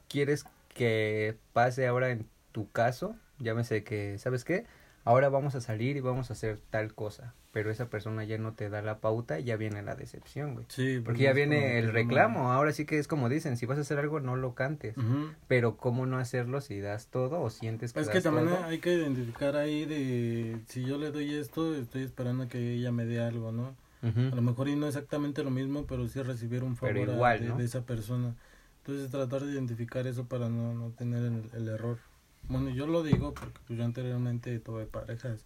quieres 0.08 0.46
que 0.72 1.36
pase 1.52 1.86
ahora 1.86 2.08
en 2.08 2.26
tu 2.52 2.70
caso, 2.70 3.16
llámese 3.38 3.84
que, 3.84 4.18
¿sabes 4.18 4.44
qué? 4.44 4.64
Ahora 5.04 5.28
vamos 5.28 5.54
a 5.54 5.60
salir 5.60 5.98
y 5.98 6.00
vamos 6.00 6.30
a 6.30 6.32
hacer 6.32 6.58
tal 6.70 6.94
cosa. 6.94 7.34
Pero 7.50 7.70
esa 7.70 7.88
persona 7.88 8.24
ya 8.24 8.36
no 8.36 8.52
te 8.52 8.68
da 8.68 8.82
la 8.82 8.98
pauta 8.98 9.40
y 9.40 9.44
ya 9.44 9.56
viene 9.56 9.82
la 9.82 9.94
decepción, 9.94 10.52
güey. 10.52 10.66
Sí, 10.68 11.00
Porque 11.02 11.22
ya 11.22 11.32
viene 11.32 11.78
el 11.78 11.92
reclamo. 11.92 12.52
Ahora 12.52 12.72
sí 12.72 12.84
que 12.84 12.98
es 12.98 13.08
como 13.08 13.30
dicen, 13.30 13.56
si 13.56 13.64
vas 13.64 13.78
a 13.78 13.80
hacer 13.80 13.98
algo, 13.98 14.20
no 14.20 14.36
lo 14.36 14.54
cantes. 14.54 14.94
Pero 15.46 15.76
¿cómo 15.78 16.04
no 16.04 16.18
hacerlo 16.18 16.60
si 16.60 16.78
das 16.80 17.06
todo 17.06 17.40
o 17.40 17.48
sientes 17.48 17.92
que 17.94 18.00
Es 18.00 18.06
das 18.06 18.14
que 18.14 18.20
también 18.20 18.48
todo? 18.48 18.64
hay 18.64 18.78
que 18.80 18.92
identificar 18.92 19.56
ahí 19.56 19.86
de 19.86 20.60
si 20.66 20.84
yo 20.84 20.98
le 20.98 21.10
doy 21.10 21.34
esto, 21.34 21.74
estoy 21.74 22.02
esperando 22.02 22.44
a 22.44 22.48
que 22.48 22.74
ella 22.74 22.92
me 22.92 23.06
dé 23.06 23.20
algo, 23.20 23.50
¿no? 23.50 23.74
A 24.02 24.34
lo 24.36 24.42
mejor 24.42 24.68
y 24.68 24.76
no 24.76 24.86
exactamente 24.86 25.42
lo 25.42 25.50
mismo, 25.50 25.84
pero 25.86 26.06
sí 26.06 26.22
recibir 26.22 26.62
un 26.62 26.76
favor 26.76 26.96
igual, 26.96 27.40
de, 27.40 27.48
¿no? 27.48 27.56
de 27.56 27.64
esa 27.64 27.80
persona. 27.82 28.34
Entonces 28.84 29.10
tratar 29.10 29.42
de 29.42 29.52
identificar 29.52 30.06
eso 30.06 30.26
para 30.26 30.48
no, 30.48 30.72
no 30.74 30.90
tener 30.90 31.22
el, 31.24 31.42
el 31.54 31.68
error. 31.68 31.98
Bueno, 32.48 32.70
yo 32.70 32.86
lo 32.86 33.02
digo 33.02 33.34
porque 33.34 33.58
pues, 33.66 33.78
yo 33.78 33.84
anteriormente 33.84 34.56
tuve 34.60 34.84
parejas. 34.86 35.44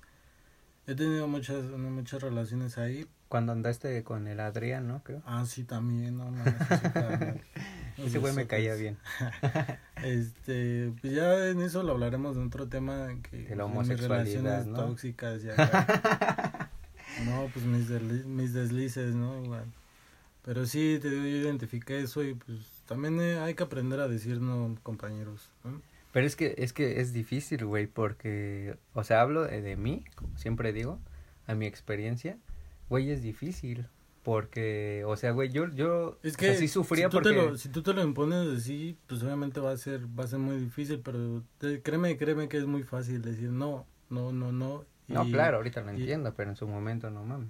He 0.87 0.95
tenido 0.95 1.29
muchas 1.29 1.63
muchas 1.65 2.23
relaciones 2.23 2.77
ahí. 2.79 3.07
Cuando 3.29 3.53
andaste 3.53 4.03
con 4.03 4.27
el 4.27 4.41
Adrián, 4.41 4.89
¿no? 4.89 5.03
Creo. 5.05 5.23
Ah, 5.25 5.45
sí, 5.47 5.65
también, 5.65 6.19
no, 6.19 6.31
mames, 6.31 6.55
ese 7.97 8.19
güey 8.19 8.35
me 8.35 8.47
caía 8.47 8.75
bien. 8.75 8.99
Este, 10.03 10.93
pues 11.01 11.13
ya 11.15 11.49
en 11.49 11.63
eso 11.63 11.85
lo 11.85 11.93
hablaremos 11.93 12.35
de 12.35 12.43
otro 12.43 12.67
tema 12.67 13.09
que 13.31 13.45
De 13.45 13.55
la 13.55 13.69
mis 13.69 13.89
relaciones 14.01 14.67
¿no? 14.67 14.77
tóxicas 14.77 15.45
y 15.45 15.51
acá. 15.51 16.69
no, 17.25 17.49
pues 17.53 17.65
mis, 17.65 17.89
desli- 17.89 18.25
mis 18.25 18.53
deslices, 18.53 19.15
¿no? 19.15 19.41
Igual. 19.45 19.67
Pero 20.45 20.67
sí, 20.67 20.99
te 21.01 21.09
digo, 21.09 21.23
yo 21.23 21.37
identifiqué 21.49 22.01
eso 22.01 22.25
y 22.25 22.35
pues 22.35 22.59
también 22.87 23.21
eh, 23.21 23.39
hay 23.39 23.55
que 23.55 23.63
aprender 23.63 24.01
a 24.01 24.09
decir 24.09 24.41
no, 24.41 24.77
compañeros. 24.83 25.49
¿no? 25.63 25.81
Pero 26.13 26.27
es 26.27 26.37
que 26.37 26.55
es 26.59 26.73
que 26.73 27.01
es 27.01 27.13
difícil, 27.13 27.65
güey, 27.65 27.87
porque, 27.87 28.77
o 28.95 29.03
sea, 29.03 29.23
hablo 29.23 29.45
de, 29.45 29.63
de 29.63 29.77
mí, 29.77 30.05
como 30.15 30.37
siempre 30.37 30.73
digo, 30.73 31.01
a 31.47 31.55
mi 31.55 31.67
experiencia, 31.67 32.39
güey, 32.89 33.11
es 33.11 33.23
difícil, 33.23 33.87
porque, 34.23 35.05
o 35.07 35.17
sea, 35.17 35.33
güey, 35.33 35.51
yo, 35.51 35.69
yo, 35.75 36.19
Es 36.23 36.35
o 36.35 36.39
que 36.39 36.47
sea, 36.51 36.55
sí 36.57 36.69
sufría 36.69 37.07
si, 37.07 37.11
tú 37.11 37.17
porque, 37.17 37.29
te 37.31 37.35
lo, 37.35 37.57
si 37.57 37.69
tú 37.71 37.83
te 37.83 37.93
lo 37.95 38.03
impones 38.03 38.47
así, 38.59 38.97
pues 39.07 39.23
obviamente 39.23 39.59
va 39.61 39.73
a 39.73 39.77
ser 39.77 40.07
va 40.19 40.25
a 40.25 40.27
ser 40.29 40.39
muy 40.39 40.57
difícil, 40.59 41.01
pero 41.03 41.43
te- 41.59 41.83
créeme, 41.83 42.17
créeme 42.17 42.49
que 42.49 42.59
es 42.59 42.67
muy 42.67 42.83
fácil 42.83 43.23
decir 43.23 43.51
no, 43.51 43.87
no, 44.11 44.33
no, 44.33 44.53
no. 44.53 44.85
no, 45.09 45.25
claro, 45.31 45.57
ahorita 45.59 45.81
lo 45.83 45.93
y- 45.93 46.01
entiendo, 46.01 46.33
pero 46.35 46.51
en 46.51 46.57
su 46.57 46.67
momento 46.69 47.11
no 47.11 47.25
mames. 47.25 47.49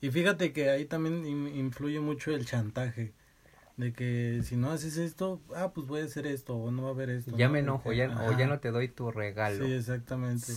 Y 0.00 0.10
fíjate 0.10 0.52
que 0.52 0.70
ahí 0.70 0.84
también 0.84 1.26
in- 1.26 1.48
influye 1.56 2.00
mucho 2.00 2.30
el 2.30 2.46
chantaje. 2.46 3.12
De 3.76 3.92
que 3.92 4.40
si 4.42 4.56
no 4.56 4.70
haces 4.70 4.96
esto, 4.96 5.40
ah, 5.54 5.72
pues 5.74 5.86
voy 5.86 6.00
a 6.00 6.04
hacer 6.04 6.26
esto, 6.26 6.56
o 6.56 6.70
no 6.70 6.84
va 6.84 6.88
a 6.88 6.92
haber 6.92 7.10
esto. 7.10 7.36
Ya 7.36 7.46
¿no? 7.46 7.52
me 7.52 7.58
enojo, 7.58 7.92
ya, 7.92 8.08
o 8.26 8.36
ya 8.36 8.46
no 8.46 8.58
te 8.58 8.70
doy 8.70 8.88
tu 8.88 9.10
regalo. 9.10 9.64
Sí, 9.64 9.72
exactamente. 9.72 10.52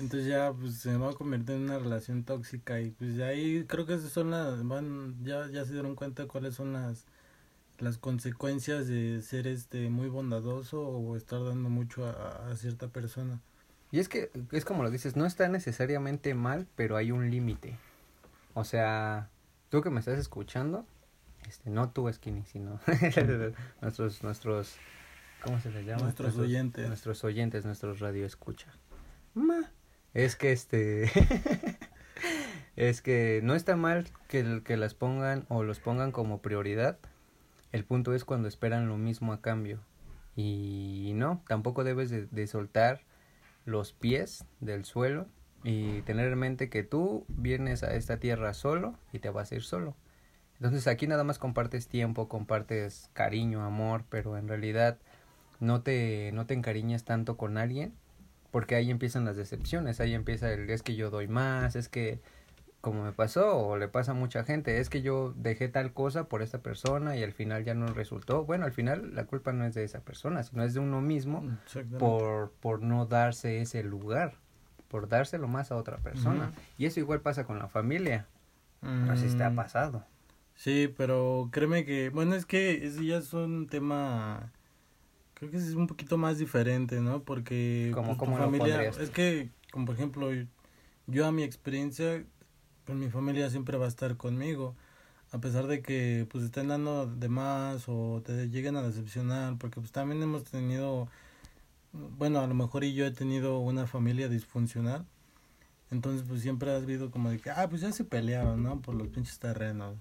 Entonces 0.00 0.28
ya 0.28 0.52
pues 0.52 0.76
se 0.76 0.96
va 0.96 1.10
a 1.10 1.14
convertir 1.14 1.56
en 1.56 1.62
una 1.62 1.78
relación 1.78 2.22
tóxica 2.22 2.80
y 2.80 2.90
pues 2.92 3.16
de 3.16 3.24
ahí 3.24 3.64
creo 3.66 3.84
que 3.84 3.94
esas 3.94 4.12
son 4.12 4.30
las 4.30 4.66
van 4.66 5.16
ya 5.24 5.48
ya 5.48 5.64
se 5.64 5.72
dieron 5.72 5.96
cuenta 5.96 6.26
cuáles 6.26 6.54
son 6.54 6.72
las 6.72 7.04
las 7.78 7.98
consecuencias 7.98 8.86
de 8.86 9.20
ser 9.22 9.48
este 9.48 9.90
muy 9.90 10.08
bondadoso 10.08 10.80
o 10.80 11.16
estar 11.16 11.42
dando 11.44 11.68
mucho 11.68 12.06
a, 12.06 12.50
a 12.50 12.56
cierta 12.56 12.88
persona. 12.88 13.40
Y 13.90 14.00
es 14.00 14.08
que, 14.08 14.30
es 14.52 14.64
como 14.64 14.82
lo 14.82 14.90
dices, 14.90 15.16
no 15.16 15.24
está 15.24 15.48
necesariamente 15.48 16.34
mal, 16.34 16.66
pero 16.76 16.96
hay 16.96 17.10
un 17.10 17.30
límite. 17.30 17.76
O 18.54 18.64
sea, 18.64 19.30
tú 19.70 19.80
que 19.82 19.90
me 19.90 20.00
estás 20.00 20.18
escuchando, 20.18 20.84
este, 21.46 21.70
no 21.70 21.90
tú, 21.90 22.10
Skinny, 22.12 22.44
sino 22.44 22.80
nuestros, 23.80 24.22
nuestros, 24.22 24.76
¿cómo 25.42 25.60
se 25.60 25.70
les 25.70 25.86
llama? 25.86 26.02
Nuestros 26.02 26.36
oyentes. 26.38 26.86
Nuestros 26.88 27.24
oyentes, 27.24 27.64
nuestros 27.64 28.00
radio 28.00 28.26
escucha. 28.26 28.68
Ma. 29.34 29.72
Es 30.14 30.36
que 30.36 30.52
este, 30.52 31.10
es 32.76 33.02
que 33.02 33.40
no 33.42 33.54
está 33.54 33.76
mal 33.76 34.06
que, 34.28 34.62
que 34.64 34.76
las 34.76 34.94
pongan 34.94 35.44
o 35.48 35.62
los 35.62 35.80
pongan 35.80 36.12
como 36.12 36.42
prioridad. 36.42 36.98
El 37.72 37.84
punto 37.84 38.14
es 38.14 38.24
cuando 38.24 38.48
esperan 38.48 38.88
lo 38.88 38.96
mismo 38.96 39.32
a 39.32 39.40
cambio. 39.40 39.80
Y 40.34 41.12
no, 41.14 41.42
tampoco 41.48 41.84
debes 41.84 42.10
de, 42.10 42.26
de 42.26 42.46
soltar 42.46 43.02
los 43.64 43.92
pies 43.92 44.44
del 44.60 44.84
suelo 44.84 45.26
y 45.64 46.02
tener 46.02 46.32
en 46.32 46.38
mente 46.38 46.70
que 46.70 46.82
tú 46.82 47.26
vienes 47.28 47.82
a 47.82 47.94
esta 47.94 48.18
tierra 48.18 48.54
solo 48.54 48.94
y 49.12 49.18
te 49.18 49.30
vas 49.30 49.52
a 49.52 49.56
ir 49.56 49.62
solo. 49.62 49.96
Entonces 50.60 50.86
aquí 50.86 51.06
nada 51.06 51.24
más 51.24 51.38
compartes 51.38 51.88
tiempo, 51.88 52.28
compartes 52.28 53.10
cariño, 53.12 53.64
amor, 53.64 54.04
pero 54.08 54.36
en 54.36 54.48
realidad 54.48 54.98
no 55.60 55.82
te, 55.82 56.30
no 56.32 56.46
te 56.46 56.54
encariñas 56.54 57.04
tanto 57.04 57.36
con 57.36 57.58
alguien 57.58 57.94
porque 58.50 58.74
ahí 58.74 58.90
empiezan 58.90 59.24
las 59.24 59.36
decepciones, 59.36 60.00
ahí 60.00 60.14
empieza 60.14 60.52
el 60.52 60.68
es 60.70 60.82
que 60.82 60.96
yo 60.96 61.10
doy 61.10 61.28
más, 61.28 61.76
es 61.76 61.88
que 61.88 62.20
como 62.80 63.04
me 63.04 63.12
pasó 63.12 63.58
o 63.58 63.76
le 63.76 63.88
pasa 63.88 64.12
a 64.12 64.14
mucha 64.14 64.44
gente, 64.44 64.78
es 64.78 64.88
que 64.88 65.02
yo 65.02 65.34
dejé 65.36 65.68
tal 65.68 65.92
cosa 65.92 66.28
por 66.28 66.42
esta 66.42 66.58
persona 66.58 67.16
y 67.16 67.22
al 67.22 67.32
final 67.32 67.64
ya 67.64 67.74
no 67.74 67.88
resultó. 67.88 68.44
Bueno, 68.44 68.64
al 68.64 68.72
final 68.72 69.14
la 69.14 69.26
culpa 69.26 69.52
no 69.52 69.64
es 69.64 69.74
de 69.74 69.84
esa 69.84 70.00
persona, 70.00 70.42
sino 70.44 70.62
es 70.62 70.74
de 70.74 70.80
uno 70.80 71.00
mismo 71.00 71.44
por, 71.98 72.52
por 72.60 72.80
no 72.80 73.04
darse 73.04 73.60
ese 73.60 73.82
lugar, 73.82 74.34
por 74.88 75.08
dárselo 75.08 75.48
más 75.48 75.72
a 75.72 75.76
otra 75.76 75.98
persona. 75.98 76.52
Y 76.78 76.86
eso 76.86 77.00
igual 77.00 77.20
pasa 77.20 77.44
con 77.44 77.58
la 77.58 77.68
familia. 77.68 78.26
Así 79.10 79.26
está 79.26 79.50
mm. 79.50 79.56
pasado. 79.56 80.04
Sí, 80.58 80.92
pero 80.96 81.48
créeme 81.52 81.84
que, 81.84 82.10
bueno, 82.10 82.34
es 82.34 82.44
que 82.44 82.84
ese 82.84 83.06
ya 83.06 83.18
es 83.18 83.32
un 83.32 83.68
tema, 83.68 84.52
creo 85.34 85.52
que 85.52 85.56
es 85.56 85.72
un 85.74 85.86
poquito 85.86 86.18
más 86.18 86.38
diferente, 86.38 87.00
¿no? 87.00 87.22
Porque 87.22 87.92
como 87.94 88.16
pues, 88.16 88.36
familia, 88.36 88.82
es 88.82 89.10
que, 89.10 89.50
como 89.70 89.86
por 89.86 89.94
ejemplo, 89.94 90.30
yo 91.06 91.26
a 91.26 91.30
mi 91.30 91.44
experiencia 91.44 92.24
pues 92.84 92.98
mi 92.98 93.08
familia 93.08 93.50
siempre 93.50 93.78
va 93.78 93.84
a 93.84 93.88
estar 93.88 94.16
conmigo. 94.16 94.74
A 95.30 95.38
pesar 95.38 95.68
de 95.68 95.80
que 95.80 96.26
pues 96.28 96.42
estén 96.42 96.68
dando 96.68 97.06
de 97.06 97.28
más 97.28 97.84
o 97.86 98.20
te 98.24 98.48
lleguen 98.48 98.74
a 98.76 98.82
decepcionar, 98.82 99.58
porque 99.58 99.78
pues 99.78 99.92
también 99.92 100.20
hemos 100.22 100.42
tenido, 100.42 101.06
bueno, 101.92 102.40
a 102.40 102.48
lo 102.48 102.54
mejor 102.54 102.82
y 102.82 102.94
yo 102.94 103.06
he 103.06 103.12
tenido 103.12 103.60
una 103.60 103.86
familia 103.86 104.28
disfuncional. 104.28 105.06
Entonces 105.92 106.26
pues 106.26 106.42
siempre 106.42 106.74
has 106.74 106.82
habido 106.82 107.12
como 107.12 107.30
de 107.30 107.38
que, 107.38 107.50
ah, 107.50 107.68
pues 107.68 107.82
ya 107.82 107.92
se 107.92 108.02
pelearon, 108.02 108.62
¿no? 108.62 108.80
Por 108.80 108.96
los 108.96 109.06
pinches 109.06 109.38
terrenos. 109.38 109.98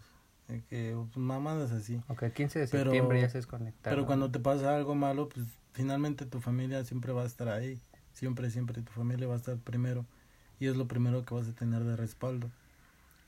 De 0.48 0.62
que 0.70 0.96
pues, 0.96 1.18
mamadas 1.18 1.72
así. 1.72 2.02
Ok, 2.08 2.32
15 2.34 2.60
de 2.60 2.68
septiembre 2.68 3.22
ya 3.22 3.30
se 3.30 3.38
desconectaron. 3.38 3.98
Pero 3.98 4.06
cuando 4.06 4.32
te 4.32 4.40
pasa 4.40 4.76
algo 4.76 4.96
malo, 4.96 5.30
pues 5.30 5.46
finalmente 5.74 6.26
tu 6.26 6.40
familia 6.40 6.84
siempre 6.86 7.12
va 7.12 7.24
a 7.24 7.28
estar 7.28 7.50
ahí. 7.50 7.80
Siempre, 8.14 8.50
siempre 8.50 8.82
tu 8.82 8.92
familia 8.92 9.28
va 9.28 9.36
a 9.36 9.38
estar 9.38 9.58
primero. 9.58 10.06
Y 10.60 10.68
es 10.68 10.76
lo 10.76 10.88
primero 10.88 11.24
que 11.26 11.36
vas 11.36 11.48
a 11.48 11.54
tener 11.54 11.84
de 11.84 11.96
respaldo. 11.96 12.50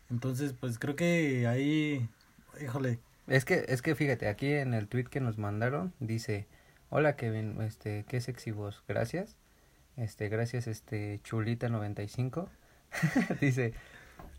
Entonces, 0.10 0.54
pues 0.60 0.80
creo 0.80 0.96
que 0.96 1.46
ahí, 1.46 2.10
híjole. 2.62 3.00
Es 3.28 3.46
que, 3.46 3.66
es 3.68 3.82
que 3.82 3.94
fíjate, 3.94 4.28
aquí 4.28 4.52
en 4.52 4.74
el 4.74 4.88
tweet 4.88 5.06
que 5.06 5.20
nos 5.20 5.38
mandaron 5.38 5.94
dice, 6.00 6.48
hola 6.90 7.16
Kevin, 7.16 7.62
este, 7.62 8.06
qué 8.08 8.20
sexy 8.22 8.52
voz, 8.52 8.84
gracias. 8.88 9.36
Este, 9.98 10.30
gracias, 10.30 10.66
este, 10.66 11.20
chulita95. 11.24 12.48
dice, 13.42 13.74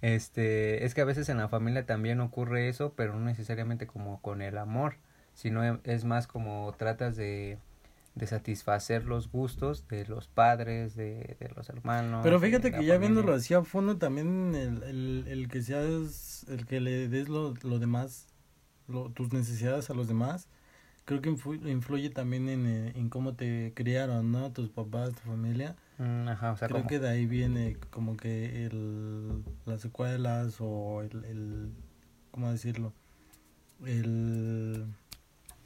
este, 0.03 0.85
es 0.85 0.95
que 0.95 1.01
a 1.01 1.05
veces 1.05 1.29
en 1.29 1.39
la 1.39 1.49
familia 1.49 1.87
también 1.87 2.21
ocurre 2.21 2.69
eso, 2.69 2.93
pero 2.97 3.15
no 3.15 3.21
necesariamente 3.21 3.87
como 3.87 4.21
con 4.21 4.43
el 4.43 4.59
amor, 4.59 4.97
sino 5.35 5.81
es 5.85 6.05
más 6.05 6.27
como 6.27 6.75
tratas 6.77 7.17
de 7.17 7.59
de 8.15 8.27
satisfacer 8.27 9.05
los 9.05 9.31
gustos 9.31 9.87
de 9.89 10.05
los 10.07 10.27
padres, 10.27 10.97
de, 10.97 11.37
de 11.39 11.49
los 11.55 11.69
hermanos. 11.69 12.21
Pero 12.23 12.41
fíjate 12.41 12.73
que 12.73 12.85
ya 12.85 12.99
viéndolo 12.99 13.33
así 13.33 13.55
a 13.55 13.63
fondo, 13.63 13.97
también 13.99 14.55
el, 14.55 14.83
el, 14.83 15.25
el 15.29 15.49
que 15.49 15.63
seas, 15.63 16.45
el 16.49 16.67
que 16.67 16.81
le 16.81 17.09
des 17.09 17.29
lo, 17.29 17.55
lo 17.63 17.79
demás, 17.79 18.27
lo, 18.89 19.11
tus 19.11 19.33
necesidades 19.33 19.91
a 19.91 19.95
los 19.95 20.09
demás, 20.09 20.49
creo 21.05 21.23
que 21.23 21.31
influye, 21.31 22.11
también 22.11 22.49
en, 22.49 22.67
eh, 22.67 22.93
en 22.97 23.09
cómo 23.09 23.35
te 23.35 23.73
criaron, 23.75 24.33
¿no? 24.33 24.53
Tus 24.53 24.71
papás, 24.71 25.11
tu 25.15 25.29
familia. 25.29 25.77
Mm, 26.01 26.29
ajá, 26.29 26.53
o 26.53 26.57
sea, 26.57 26.67
creo 26.67 26.87
que 26.87 26.99
de 26.99 27.11
ahí 27.11 27.27
viene 27.27 27.77
como 27.91 28.17
que 28.17 28.65
el, 28.65 29.45
las 29.67 29.83
secuelas 29.83 30.57
o 30.59 31.03
el, 31.03 31.27
el 31.27 31.73
¿cómo 32.31 32.51
decirlo? 32.51 32.95
El 33.85 34.87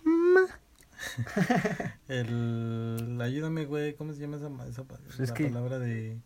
el 2.09 3.17
ayúdame 3.23 3.65
güey 3.65 3.95
cómo 3.95 4.13
se 4.13 4.23
llama 4.23 4.39
esa, 4.39 4.51
esa 4.69 4.83
pues 4.83 5.31
palabra 5.31 5.79
de 5.79 6.19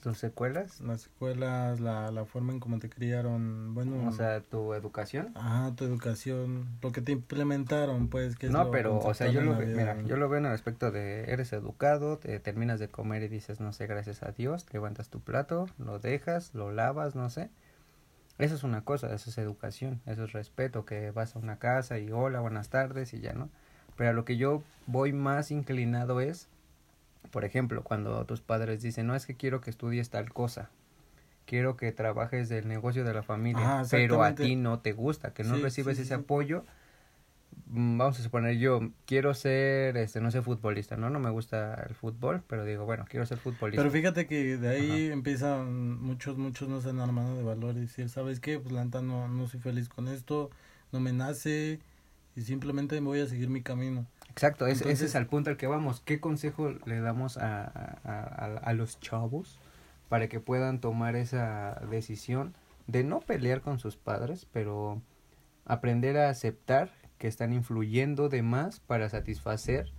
tus 0.00 0.18
secuelas 0.18 0.80
las 0.80 1.02
secuelas 1.02 1.80
la, 1.80 2.10
la 2.10 2.24
forma 2.24 2.52
en 2.52 2.60
cómo 2.60 2.78
te 2.78 2.88
criaron 2.88 3.74
bueno. 3.74 4.08
O 4.08 4.12
sea 4.12 4.40
tu 4.40 4.74
educación. 4.74 5.32
Ajá 5.34 5.74
tu 5.76 5.84
educación 5.84 6.68
lo 6.82 6.92
que 6.92 7.00
te 7.00 7.12
implementaron 7.12 8.08
pues 8.08 8.36
que 8.36 8.48
no 8.48 8.70
pero 8.70 8.98
o 8.98 9.14
sea 9.14 9.28
yo 9.28 9.40
lo 9.40 9.56
veo 9.56 9.76
mira 9.76 10.00
yo 10.02 10.16
lo 10.16 10.28
veo 10.28 10.38
en 10.38 10.46
el 10.46 10.52
aspecto 10.52 10.90
de 10.90 11.30
eres 11.30 11.52
educado 11.52 12.18
te 12.18 12.38
terminas 12.40 12.80
de 12.80 12.88
comer 12.88 13.22
y 13.22 13.28
dices 13.28 13.60
no 13.60 13.72
sé 13.72 13.86
gracias 13.86 14.22
a 14.22 14.32
Dios 14.32 14.66
levantas 14.72 15.08
tu 15.08 15.20
plato 15.20 15.66
lo 15.78 15.98
dejas 15.98 16.54
lo 16.54 16.72
lavas 16.72 17.14
no 17.14 17.28
sé. 17.30 17.50
Eso 18.40 18.54
es 18.54 18.62
una 18.62 18.84
cosa, 18.84 19.14
eso 19.14 19.28
es 19.28 19.36
educación, 19.36 20.00
eso 20.06 20.24
es 20.24 20.32
respeto, 20.32 20.86
que 20.86 21.10
vas 21.10 21.36
a 21.36 21.38
una 21.38 21.58
casa 21.58 21.98
y 21.98 22.10
hola, 22.10 22.40
buenas 22.40 22.70
tardes 22.70 23.12
y 23.12 23.20
ya, 23.20 23.34
¿no? 23.34 23.50
Pero 23.96 24.10
a 24.10 24.12
lo 24.14 24.24
que 24.24 24.38
yo 24.38 24.62
voy 24.86 25.12
más 25.12 25.50
inclinado 25.50 26.22
es, 26.22 26.48
por 27.30 27.44
ejemplo, 27.44 27.82
cuando 27.82 28.24
tus 28.24 28.40
padres 28.40 28.82
dicen, 28.82 29.06
no 29.06 29.14
es 29.14 29.26
que 29.26 29.36
quiero 29.36 29.60
que 29.60 29.70
estudies 29.70 30.10
tal 30.10 30.32
cosa, 30.32 30.70
quiero 31.46 31.76
que 31.76 31.92
trabajes 31.92 32.48
del 32.48 32.68
negocio 32.68 33.04
de 33.04 33.14
la 33.14 33.22
familia, 33.22 33.84
pero 33.90 34.22
a 34.22 34.34
ti 34.34 34.56
no 34.56 34.80
te 34.80 34.92
gusta, 34.92 35.32
que 35.32 35.44
no 35.44 35.56
recibes 35.56 35.98
ese 35.98 36.14
apoyo. 36.14 36.64
Mm, 37.66 37.98
vamos 37.98 38.18
a 38.18 38.22
suponer 38.22 38.56
yo 38.58 38.90
quiero 39.06 39.34
ser 39.34 39.96
este 39.96 40.20
no 40.20 40.30
sé 40.30 40.42
futbolista, 40.42 40.96
¿no? 40.96 41.10
No 41.10 41.18
me 41.20 41.30
gusta 41.30 41.84
el 41.88 41.94
fútbol, 41.94 42.42
pero 42.46 42.64
digo, 42.64 42.84
bueno, 42.84 43.04
quiero 43.08 43.26
ser 43.26 43.38
futbolista. 43.38 43.82
Pero 43.82 43.90
fíjate 43.90 44.26
que 44.26 44.56
de 44.56 44.68
ahí 44.68 45.06
empiezan 45.10 46.00
muchos 46.00 46.36
muchos 46.36 46.68
no 46.68 46.80
se 46.80 46.90
han 46.90 47.00
armado 47.00 47.36
de 47.36 47.42
valor 47.42 47.76
y 47.76 47.80
decir, 47.80 48.08
¿sabes 48.08 48.40
qué? 48.40 48.58
Pues 48.58 48.72
la 48.72 48.84
no 48.84 49.28
no 49.28 49.46
soy 49.46 49.60
feliz 49.60 49.88
con 49.88 50.08
esto, 50.08 50.50
no 50.92 51.00
me 51.00 51.12
nace, 51.12 51.80
y 52.36 52.42
simplemente 52.42 53.00
me 53.00 53.08
voy 53.08 53.20
a 53.20 53.26
seguir 53.26 53.48
mi 53.48 53.62
camino. 53.62 54.06
Exacto, 54.30 54.66
ese 54.66 54.90
es 54.92 55.14
el 55.14 55.26
punto 55.26 55.50
al 55.50 55.56
que 55.56 55.66
vamos. 55.66 56.00
¿Qué 56.00 56.20
consejo 56.20 56.70
le 56.86 57.00
damos 57.00 57.36
a, 57.36 57.64
a, 58.04 58.44
a, 58.62 58.72
los 58.72 59.00
chavos 59.00 59.58
para 60.08 60.28
que 60.28 60.40
puedan 60.40 60.80
tomar 60.80 61.16
esa 61.16 61.80
decisión 61.90 62.54
de 62.86 63.04
no 63.04 63.20
pelear 63.20 63.60
con 63.60 63.78
sus 63.78 63.96
padres, 63.96 64.46
pero 64.52 65.02
aprender 65.66 66.16
a 66.16 66.30
aceptar 66.30 66.90
que 67.18 67.28
están 67.28 67.52
influyendo 67.52 68.28
de 68.28 68.42
más 68.42 68.80
para 68.80 69.08
satisfacer 69.08 69.92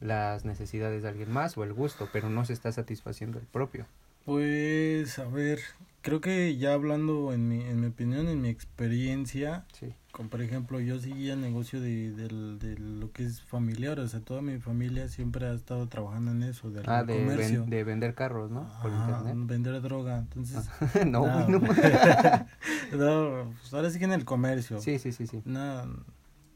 las 0.00 0.44
necesidades 0.44 1.02
de 1.02 1.08
alguien 1.08 1.32
más 1.32 1.56
o 1.56 1.64
el 1.64 1.72
gusto, 1.72 2.08
pero 2.12 2.28
no 2.28 2.44
se 2.44 2.52
está 2.52 2.70
satisfaciendo 2.72 3.38
el 3.38 3.46
propio? 3.46 3.86
Pues, 4.24 5.18
a 5.18 5.26
ver, 5.26 5.60
creo 6.06 6.20
que 6.20 6.56
ya 6.56 6.72
hablando 6.72 7.32
en 7.32 7.48
mi, 7.48 7.62
en 7.62 7.80
mi 7.80 7.88
opinión, 7.88 8.28
en 8.28 8.40
mi 8.40 8.48
experiencia, 8.48 9.64
sí. 9.72 9.92
como 10.12 10.28
por 10.30 10.40
ejemplo, 10.40 10.78
yo 10.78 11.00
seguía 11.00 11.32
el 11.32 11.40
negocio 11.40 11.80
de, 11.80 12.12
de, 12.12 12.78
lo 12.78 13.10
que 13.10 13.24
es 13.24 13.42
familiar, 13.42 13.98
o 13.98 14.06
sea, 14.06 14.20
toda 14.20 14.40
mi 14.40 14.60
familia 14.60 15.08
siempre 15.08 15.46
ha 15.46 15.52
estado 15.52 15.88
trabajando 15.88 16.30
en 16.30 16.44
eso, 16.44 16.70
del 16.70 16.88
ah, 16.88 17.02
de, 17.02 17.18
comercio. 17.18 17.64
de 17.64 17.82
vender 17.82 18.14
carros, 18.14 18.52
¿no? 18.52 18.68
Por 18.80 18.92
internet. 18.92 19.34
vender 19.48 19.82
droga, 19.82 20.18
entonces... 20.18 20.70
no, 21.06 21.48
no. 21.48 21.58
no, 22.92 23.52
pues 23.60 23.74
ahora 23.74 23.90
sí 23.90 23.98
que 23.98 24.04
en 24.04 24.12
el 24.12 24.24
comercio. 24.24 24.80
Sí, 24.80 25.00
sí, 25.00 25.10
sí, 25.10 25.26
sí. 25.26 25.42
No, 25.44 26.04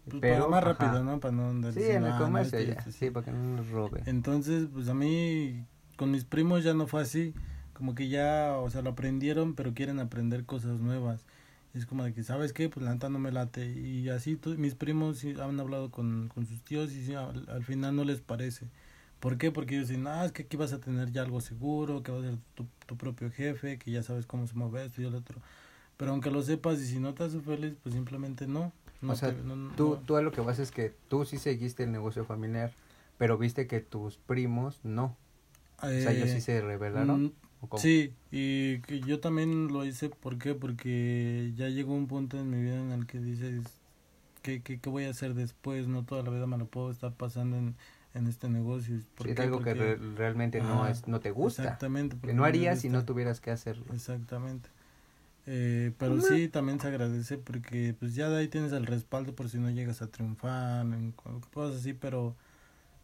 pues 0.09 0.21
Pero, 0.21 0.49
para 0.49 0.49
más 0.49 0.63
rápido, 0.63 1.03
¿no? 1.03 1.19
Para 1.19 1.35
no 1.35 1.73
Sí, 1.73 1.83
en 1.83 2.05
el 2.05 2.17
comercio 2.19 2.61
ya, 2.61 2.81
sí, 2.83 3.11
para 3.11 3.27
que 3.27 3.33
no 3.33 3.57
nos 3.57 3.69
robe. 3.69 4.05
Entonces, 4.07 4.69
pues 4.73 4.89
a 4.89 4.95
mí, 4.95 5.67
con 5.97 6.13
mis 6.13 6.25
primos 6.25 6.63
ya 6.63 6.73
no 6.73 6.87
fue 6.87 7.03
así 7.03 7.35
como 7.81 7.95
que 7.95 8.11
ya, 8.11 8.59
o 8.59 8.69
sea, 8.69 8.83
lo 8.83 8.91
aprendieron, 8.91 9.55
pero 9.55 9.73
quieren 9.73 10.01
aprender 10.01 10.45
cosas 10.45 10.81
nuevas. 10.81 11.25
Es 11.73 11.87
como 11.87 12.05
de 12.05 12.13
que, 12.13 12.23
¿sabes 12.23 12.53
qué? 12.53 12.69
Pues 12.69 12.85
la 12.85 12.95
no 13.09 13.19
me 13.19 13.33
late. 13.33 13.71
Y 13.71 14.11
así 14.11 14.39
mis 14.59 14.75
primos 14.75 15.25
han 15.25 15.59
hablado 15.59 15.91
con, 15.91 16.29
con 16.29 16.45
sus 16.45 16.61
tíos 16.61 16.93
y 16.93 17.15
al, 17.15 17.65
final 17.65 17.97
no 17.97 18.05
les 18.05 18.21
parece. 18.21 18.67
¿Por 19.19 19.39
qué? 19.39 19.51
Porque 19.51 19.77
ellos 19.77 19.89
dicen, 19.89 20.07
ah, 20.09 20.27
es 20.27 20.33
que 20.33 20.43
aquí 20.43 20.59
vas 20.59 20.75
a 20.75 20.79
tener 20.79 21.11
ya 21.11 21.23
algo 21.23 21.41
seguro, 21.41 22.03
que 22.03 22.13
vas 22.13 22.21
a 22.23 22.29
ser 22.29 22.39
tu, 22.55 22.67
tu 22.85 22.99
propio 22.99 23.31
jefe, 23.31 23.79
que 23.79 23.91
ya 23.91 24.03
sabes 24.03 24.27
cómo 24.27 24.47
se 24.47 24.55
mueve 24.57 24.85
esto 24.85 25.01
y 25.01 25.07
el 25.07 25.15
otro. 25.15 25.41
Pero 25.97 26.11
aunque 26.11 26.31
lo 26.31 26.43
sepas 26.43 26.81
y 26.81 26.87
si 26.87 26.99
no 26.99 27.15
te 27.15 27.25
hace 27.25 27.41
feliz, 27.41 27.73
pues 27.83 27.95
simplemente 27.95 28.47
no. 28.47 28.75
no 29.01 29.15
o 29.15 29.17
sea, 29.17 29.35
tú, 29.75 29.97
tú 30.05 30.17
a 30.17 30.21
lo 30.21 30.33
que 30.33 30.43
vas 30.43 30.59
es 30.59 30.71
que 30.71 30.93
tú 31.09 31.25
sí 31.25 31.39
seguiste 31.39 31.85
el 31.85 31.93
negocio 31.93 32.27
familiar, 32.27 32.75
pero 33.17 33.39
viste 33.39 33.67
que 33.67 33.81
tus 33.81 34.19
primos 34.19 34.81
no. 34.83 35.17
o 35.79 35.87
sea, 35.87 36.13
ellos 36.13 36.29
sí 36.29 36.37
Eh, 36.37 36.41
se 36.43 36.61
revelaron. 36.61 37.33
Sí, 37.77 38.13
y 38.31 38.81
que 38.83 39.01
yo 39.01 39.21
también 39.21 39.69
lo 39.69 39.85
hice, 39.85 40.11
¿por 40.11 40.39
qué? 40.39 40.55
Porque 40.55 41.53
ya 41.57 41.69
llegó 41.69 41.95
un 41.95 42.07
punto 42.09 42.39
en 42.39 42.51
mi 42.51 42.63
vida 42.63 42.77
en 42.81 42.93
el 42.93 43.07
que 43.07 43.19
dices, 43.21 43.63
¿qué, 44.43 44.63
qué, 44.63 44.81
qué 44.81 44.91
voy 44.91 45.05
a 45.05 45.11
hacer 45.11 45.35
después? 45.35 45.89
No 45.89 46.05
toda 46.05 46.23
la 46.23 46.31
vida 46.31 46.47
me 46.47 46.59
lo 46.59 46.67
puedo 46.67 46.91
estar 46.91 47.13
pasando 47.15 47.57
en, 47.57 47.77
en 48.15 48.27
este 48.27 48.49
negocio. 48.49 49.01
¿Por 49.17 49.27
Sí, 49.27 49.33
es 49.33 49.41
algo 49.41 49.61
que 49.61 49.75
re- 49.75 49.97
realmente 50.17 50.61
no 50.61 50.87
es 50.87 51.07
no 51.09 51.21
te 51.21 51.31
gusta. 51.31 51.63
Exactamente. 51.63 52.17
Que 52.27 52.33
no 52.35 52.45
harías 52.45 52.81
si 52.81 52.89
no 52.89 53.05
tuvieras 53.05 53.41
que 53.41 53.51
hacerlo. 53.51 53.85
Exactamente. 53.93 54.69
Eh, 55.47 55.93
pero 55.99 56.21
sí, 56.21 56.49
también 56.49 56.79
se 56.81 56.89
agradece 56.89 57.39
porque 57.39 57.95
pues 57.99 58.15
ya 58.15 58.29
de 58.29 58.39
ahí 58.41 58.49
tienes 58.49 58.73
el 58.73 58.87
respaldo 58.87 59.35
por 59.35 59.49
si 59.49 59.59
no 59.59 59.71
llegas 59.71 60.03
a 60.03 60.09
triunfar, 60.11 60.87
en 60.87 61.13
co- 61.13 61.41
cosas 61.53 61.81
así, 61.81 61.95
pero 61.95 62.37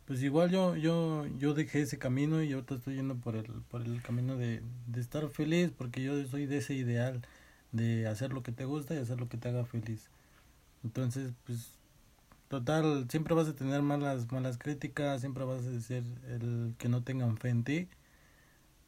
pues 0.07 0.23
igual 0.23 0.51
yo 0.51 0.77
yo 0.77 1.27
yo 1.39 1.55
dejé 1.55 1.83
ese 1.83 1.99
camino 1.99 2.43
y 2.43 2.53
ahorita 2.53 2.77
estoy 2.77 2.97
yendo 2.97 3.17
por 3.17 3.37
el 3.37 3.47
por 3.71 3.83
el 3.83 4.03
camino 4.03 4.37
de, 4.37 4.63
de 4.87 5.01
estar 5.01 5.29
feliz 5.31 5.73
porque 5.77 6.03
yo 6.03 6.25
soy 6.27 6.47
de 6.47 6.59
ese 6.59 6.75
ideal 6.75 7.23
de 7.73 8.07
hacer 8.09 8.33
lo 8.33 8.43
que 8.43 8.53
te 8.53 8.65
gusta 8.65 8.95
y 8.95 8.99
hacer 8.99 9.21
lo 9.21 9.29
que 9.29 9.37
te 9.39 9.49
haga 9.49 9.65
feliz. 9.65 10.09
Entonces, 10.85 11.33
pues 11.47 11.71
total, 12.49 13.07
siempre 13.11 13.35
vas 13.35 13.49
a 13.49 13.55
tener 13.57 13.83
malas 13.83 14.31
malas 14.33 14.59
críticas, 14.59 15.21
siempre 15.23 15.45
vas 15.45 15.67
a 15.67 15.81
ser 15.81 16.05
el 16.29 16.75
que 16.79 16.89
no 16.89 17.03
tengan 17.05 17.39
fe 17.39 17.51
en 17.51 17.65
ti. 17.65 17.89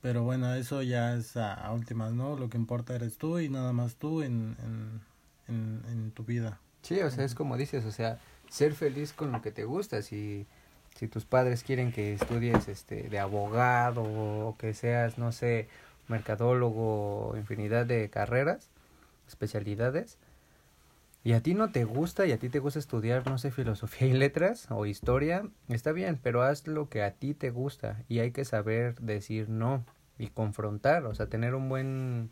Pero 0.01 0.23
bueno, 0.23 0.55
eso 0.55 0.83
ya 0.83 1.15
es 1.15 1.37
a, 1.37 1.55
a 1.55 1.73
últimas, 1.73 2.13
¿no? 2.13 2.37
Lo 2.37 2.49
que 2.49 2.57
importa 2.57 2.95
eres 2.95 3.19
tú 3.19 3.39
y 3.41 3.49
nada 3.49 3.73
más 3.73 3.97
tú 3.97 4.23
en, 4.23 4.57
en, 4.65 5.01
en, 5.49 5.83
en 5.91 6.11
tu 6.13 6.25
vida. 6.25 6.61
Sí, 6.83 7.01
o 7.01 7.11
sea, 7.11 7.25
es 7.25 7.35
como 7.35 7.57
dices, 7.57 7.85
o 7.85 7.91
sea, 7.93 8.19
ser 8.49 8.75
feliz 8.75 9.13
con 9.13 9.33
lo 9.33 9.43
que 9.43 9.53
te 9.53 9.65
gusta. 9.65 10.03
Si, 10.03 10.47
si 10.99 11.07
tus 11.07 11.25
padres 11.25 11.62
quieren 11.62 11.93
que 11.93 12.12
estudies 12.12 12.67
este, 12.67 13.05
de 13.09 13.21
abogado 13.21 14.02
o 14.02 14.57
que 14.59 14.75
seas, 14.75 15.17
no 15.17 15.31
sé, 15.31 15.69
mercadólogo, 16.09 17.35
infinidad 17.37 17.87
de 17.87 18.11
carreras, 18.11 18.69
especialidades, 19.28 20.19
y 21.23 21.35
a 21.35 21.40
ti 21.40 21.55
no 21.55 21.71
te 21.71 21.85
gusta 21.85 22.26
y 22.26 22.33
a 22.33 22.38
ti 22.38 22.49
te 22.49 22.59
gusta 22.59 22.81
estudiar, 22.81 23.28
no 23.28 23.38
sé, 23.38 23.52
filosofía 23.52 24.09
y 24.09 24.12
letras 24.12 24.67
o 24.71 24.87
historia, 24.87 25.45
está 25.69 25.93
bien, 25.93 26.19
pero 26.21 26.43
haz 26.43 26.67
lo 26.67 26.88
que 26.88 27.05
a 27.05 27.12
ti 27.12 27.33
te 27.33 27.50
gusta 27.50 28.02
y 28.09 28.19
hay 28.19 28.33
que 28.33 28.45
saber 28.45 28.99
decir 29.00 29.49
no 29.49 29.85
y 30.19 30.28
confrontar, 30.28 31.05
o 31.07 31.14
sea, 31.14 31.26
tener 31.26 31.55
un 31.55 31.69
buen, 31.69 32.31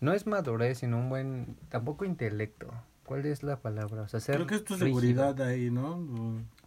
no 0.00 0.12
es 0.12 0.26
madurez, 0.26 0.78
sino 0.78 0.98
un 0.98 1.08
buen, 1.08 1.56
tampoco 1.68 2.04
intelecto. 2.04 2.68
¿Cuál 3.04 3.26
es 3.26 3.42
la 3.42 3.56
palabra? 3.56 4.02
O 4.02 4.08
sea, 4.08 4.20
ser 4.20 4.34
Creo 4.34 4.46
que 4.46 4.56
es 4.56 4.64
tu 4.64 4.74
rígido. 4.74 5.00
seguridad 5.00 5.40
ahí, 5.40 5.70
¿no? 5.70 6.04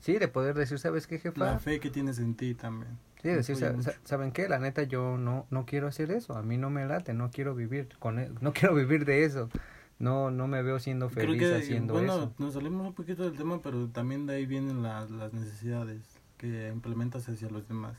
Sí, 0.01 0.17
de 0.17 0.27
poder 0.27 0.55
decir, 0.55 0.79
¿sabes 0.79 1.07
qué, 1.07 1.19
jefa? 1.19 1.45
La 1.45 1.59
fe 1.59 1.79
que 1.79 1.89
tienes 1.89 2.19
en 2.19 2.35
ti 2.35 2.53
también. 2.55 2.97
Sí, 3.21 3.29
decir, 3.29 3.57
¿saben 4.03 4.31
qué? 4.31 4.49
La 4.49 4.57
neta, 4.57 4.81
yo 4.83 5.15
no, 5.15 5.45
no 5.51 5.65
quiero 5.67 5.87
hacer 5.87 6.09
eso. 6.11 6.35
A 6.35 6.41
mí 6.41 6.57
no 6.57 6.71
me 6.71 6.85
late, 6.87 7.13
no 7.13 7.29
quiero 7.29 7.53
vivir 7.53 7.87
con 7.99 8.17
e- 8.19 8.31
no 8.41 8.51
quiero 8.53 8.73
vivir 8.75 9.05
de 9.05 9.23
eso. 9.23 9.49
No, 9.99 10.31
no 10.31 10.47
me 10.47 10.63
veo 10.63 10.79
siendo 10.79 11.09
Creo 11.09 11.27
feliz 11.27 11.47
que, 11.47 11.55
haciendo 11.55 11.93
bueno, 11.93 12.15
eso. 12.15 12.33
nos 12.39 12.55
salimos 12.55 12.87
un 12.87 12.93
poquito 12.95 13.23
del 13.23 13.37
tema, 13.37 13.61
pero 13.61 13.87
también 13.89 14.25
de 14.25 14.35
ahí 14.37 14.47
vienen 14.47 14.81
las, 14.81 15.11
las 15.11 15.31
necesidades 15.33 16.01
que 16.37 16.69
implementas 16.69 17.29
hacia 17.29 17.49
los 17.49 17.67
demás. 17.67 17.95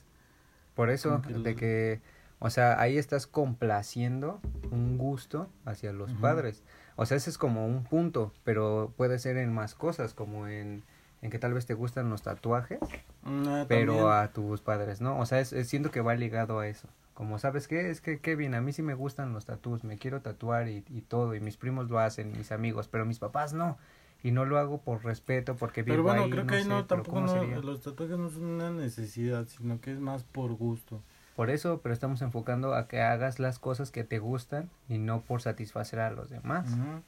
Por 0.74 0.90
eso, 0.90 1.22
que 1.22 1.34
de 1.34 1.54
que, 1.54 2.00
o 2.40 2.50
sea, 2.50 2.80
ahí 2.80 2.98
estás 2.98 3.28
complaciendo 3.28 4.40
un 4.72 4.98
gusto 4.98 5.48
hacia 5.64 5.92
los 5.92 6.12
padres. 6.14 6.64
O 6.96 7.06
sea, 7.06 7.16
ese 7.16 7.30
es 7.30 7.38
como 7.38 7.66
un 7.66 7.84
punto, 7.84 8.32
pero 8.42 8.92
puede 8.96 9.20
ser 9.20 9.36
en 9.36 9.52
más 9.54 9.76
cosas, 9.76 10.14
como 10.14 10.48
en, 10.48 10.82
en 11.22 11.30
que 11.30 11.38
tal 11.38 11.54
vez 11.54 11.64
te 11.66 11.74
gustan 11.74 12.10
los 12.10 12.22
tatuajes, 12.22 12.80
Ah, 13.24 13.64
pero 13.68 13.92
también. 13.94 14.08
a 14.12 14.32
tus 14.32 14.60
padres, 14.60 15.00
¿no? 15.00 15.18
O 15.18 15.24
sea, 15.26 15.40
es, 15.40 15.52
es- 15.52 15.68
siento 15.68 15.90
que 15.90 16.00
va 16.00 16.14
ligado 16.14 16.58
a 16.58 16.66
eso. 16.66 16.88
Como, 17.14 17.38
¿sabes 17.38 17.68
qué? 17.68 17.90
Es 17.90 18.00
que, 18.00 18.18
Kevin, 18.20 18.54
a 18.54 18.60
mí 18.60 18.72
sí 18.72 18.82
me 18.82 18.94
gustan 18.94 19.32
los 19.32 19.44
tatuos, 19.46 19.84
me 19.84 19.98
quiero 19.98 20.20
tatuar 20.20 20.68
y, 20.68 20.84
y 20.90 21.02
todo, 21.02 21.34
y 21.34 21.40
mis 21.40 21.56
primos 21.56 21.88
lo 21.88 21.98
hacen, 21.98 22.32
mis 22.32 22.50
amigos, 22.52 22.88
pero 22.88 23.04
mis 23.06 23.18
papás 23.18 23.52
no. 23.52 23.78
Y 24.24 24.30
no 24.30 24.44
lo 24.44 24.58
hago 24.58 24.78
por 24.80 25.04
respeto, 25.04 25.56
porque 25.56 25.82
vivo 25.82 25.94
Pero 25.94 26.02
bueno, 26.04 26.22
ahí, 26.22 26.30
creo 26.30 26.42
no 26.44 26.48
que 26.48 26.54
ahí 26.56 26.62
sé, 26.62 26.68
no, 26.68 26.84
tampoco 26.86 27.16
¿cómo 27.16 27.26
no, 27.26 27.60
los 27.62 27.82
tatuajes 27.82 28.18
no 28.18 28.30
son 28.30 28.44
una 28.44 28.70
necesidad, 28.70 29.46
sino 29.48 29.80
que 29.80 29.92
es 29.92 29.98
más 30.00 30.22
por 30.24 30.52
gusto. 30.54 31.02
Por 31.36 31.50
eso, 31.50 31.80
pero 31.82 31.92
estamos 31.92 32.22
enfocando 32.22 32.74
a 32.74 32.88
que 32.88 33.00
hagas 33.00 33.38
las 33.38 33.58
cosas 33.58 33.90
que 33.90 34.04
te 34.04 34.18
gustan 34.18 34.70
y 34.88 34.98
no 34.98 35.22
por 35.22 35.42
satisfacer 35.42 35.98
a 36.00 36.10
los 36.10 36.30
demás. 36.30 36.68
Ujú. 36.70 37.02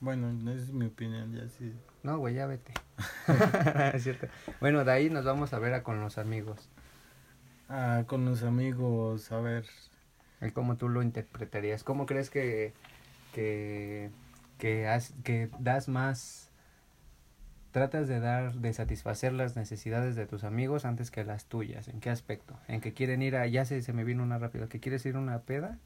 Bueno, 0.00 0.30
esa 0.50 0.62
es 0.62 0.72
mi 0.72 0.86
opinión, 0.86 1.32
ya 1.32 1.48
sí. 1.48 1.72
No, 2.02 2.18
güey, 2.18 2.34
ya 2.34 2.46
vete. 2.46 2.72
es 3.94 4.02
cierto. 4.02 4.26
Bueno, 4.60 4.84
de 4.84 4.92
ahí 4.92 5.10
nos 5.10 5.24
vamos 5.24 5.52
a 5.52 5.58
ver 5.58 5.74
a 5.74 5.82
con 5.82 6.00
los 6.00 6.18
amigos. 6.18 6.68
Ah, 7.68 8.04
con 8.06 8.24
los 8.24 8.42
amigos, 8.42 9.30
a 9.32 9.40
ver. 9.40 9.66
¿Y 10.40 10.50
¿Cómo 10.52 10.76
tú 10.76 10.88
lo 10.88 11.02
interpretarías? 11.02 11.84
¿Cómo 11.84 12.06
crees 12.06 12.30
que, 12.30 12.72
que, 13.34 14.10
que, 14.58 14.88
has- 14.88 15.12
que 15.22 15.50
das 15.58 15.88
más, 15.88 16.50
tratas 17.72 18.08
de 18.08 18.20
dar, 18.20 18.54
de 18.54 18.72
satisfacer 18.72 19.32
las 19.32 19.54
necesidades 19.56 20.16
de 20.16 20.26
tus 20.26 20.44
amigos 20.44 20.84
antes 20.84 21.10
que 21.10 21.24
las 21.24 21.44
tuyas? 21.44 21.88
¿En 21.88 22.00
qué 22.00 22.10
aspecto? 22.10 22.58
¿En 22.68 22.80
que 22.80 22.92
quieren 22.94 23.22
ir 23.22 23.36
a, 23.36 23.46
ya 23.46 23.64
se, 23.64 23.82
se 23.82 23.92
me 23.92 24.04
vino 24.04 24.22
una 24.22 24.38
rápida, 24.38 24.66
que 24.68 24.80
quieres 24.80 25.04
ir 25.06 25.16
a 25.16 25.18
una 25.18 25.40
peda? 25.40 25.78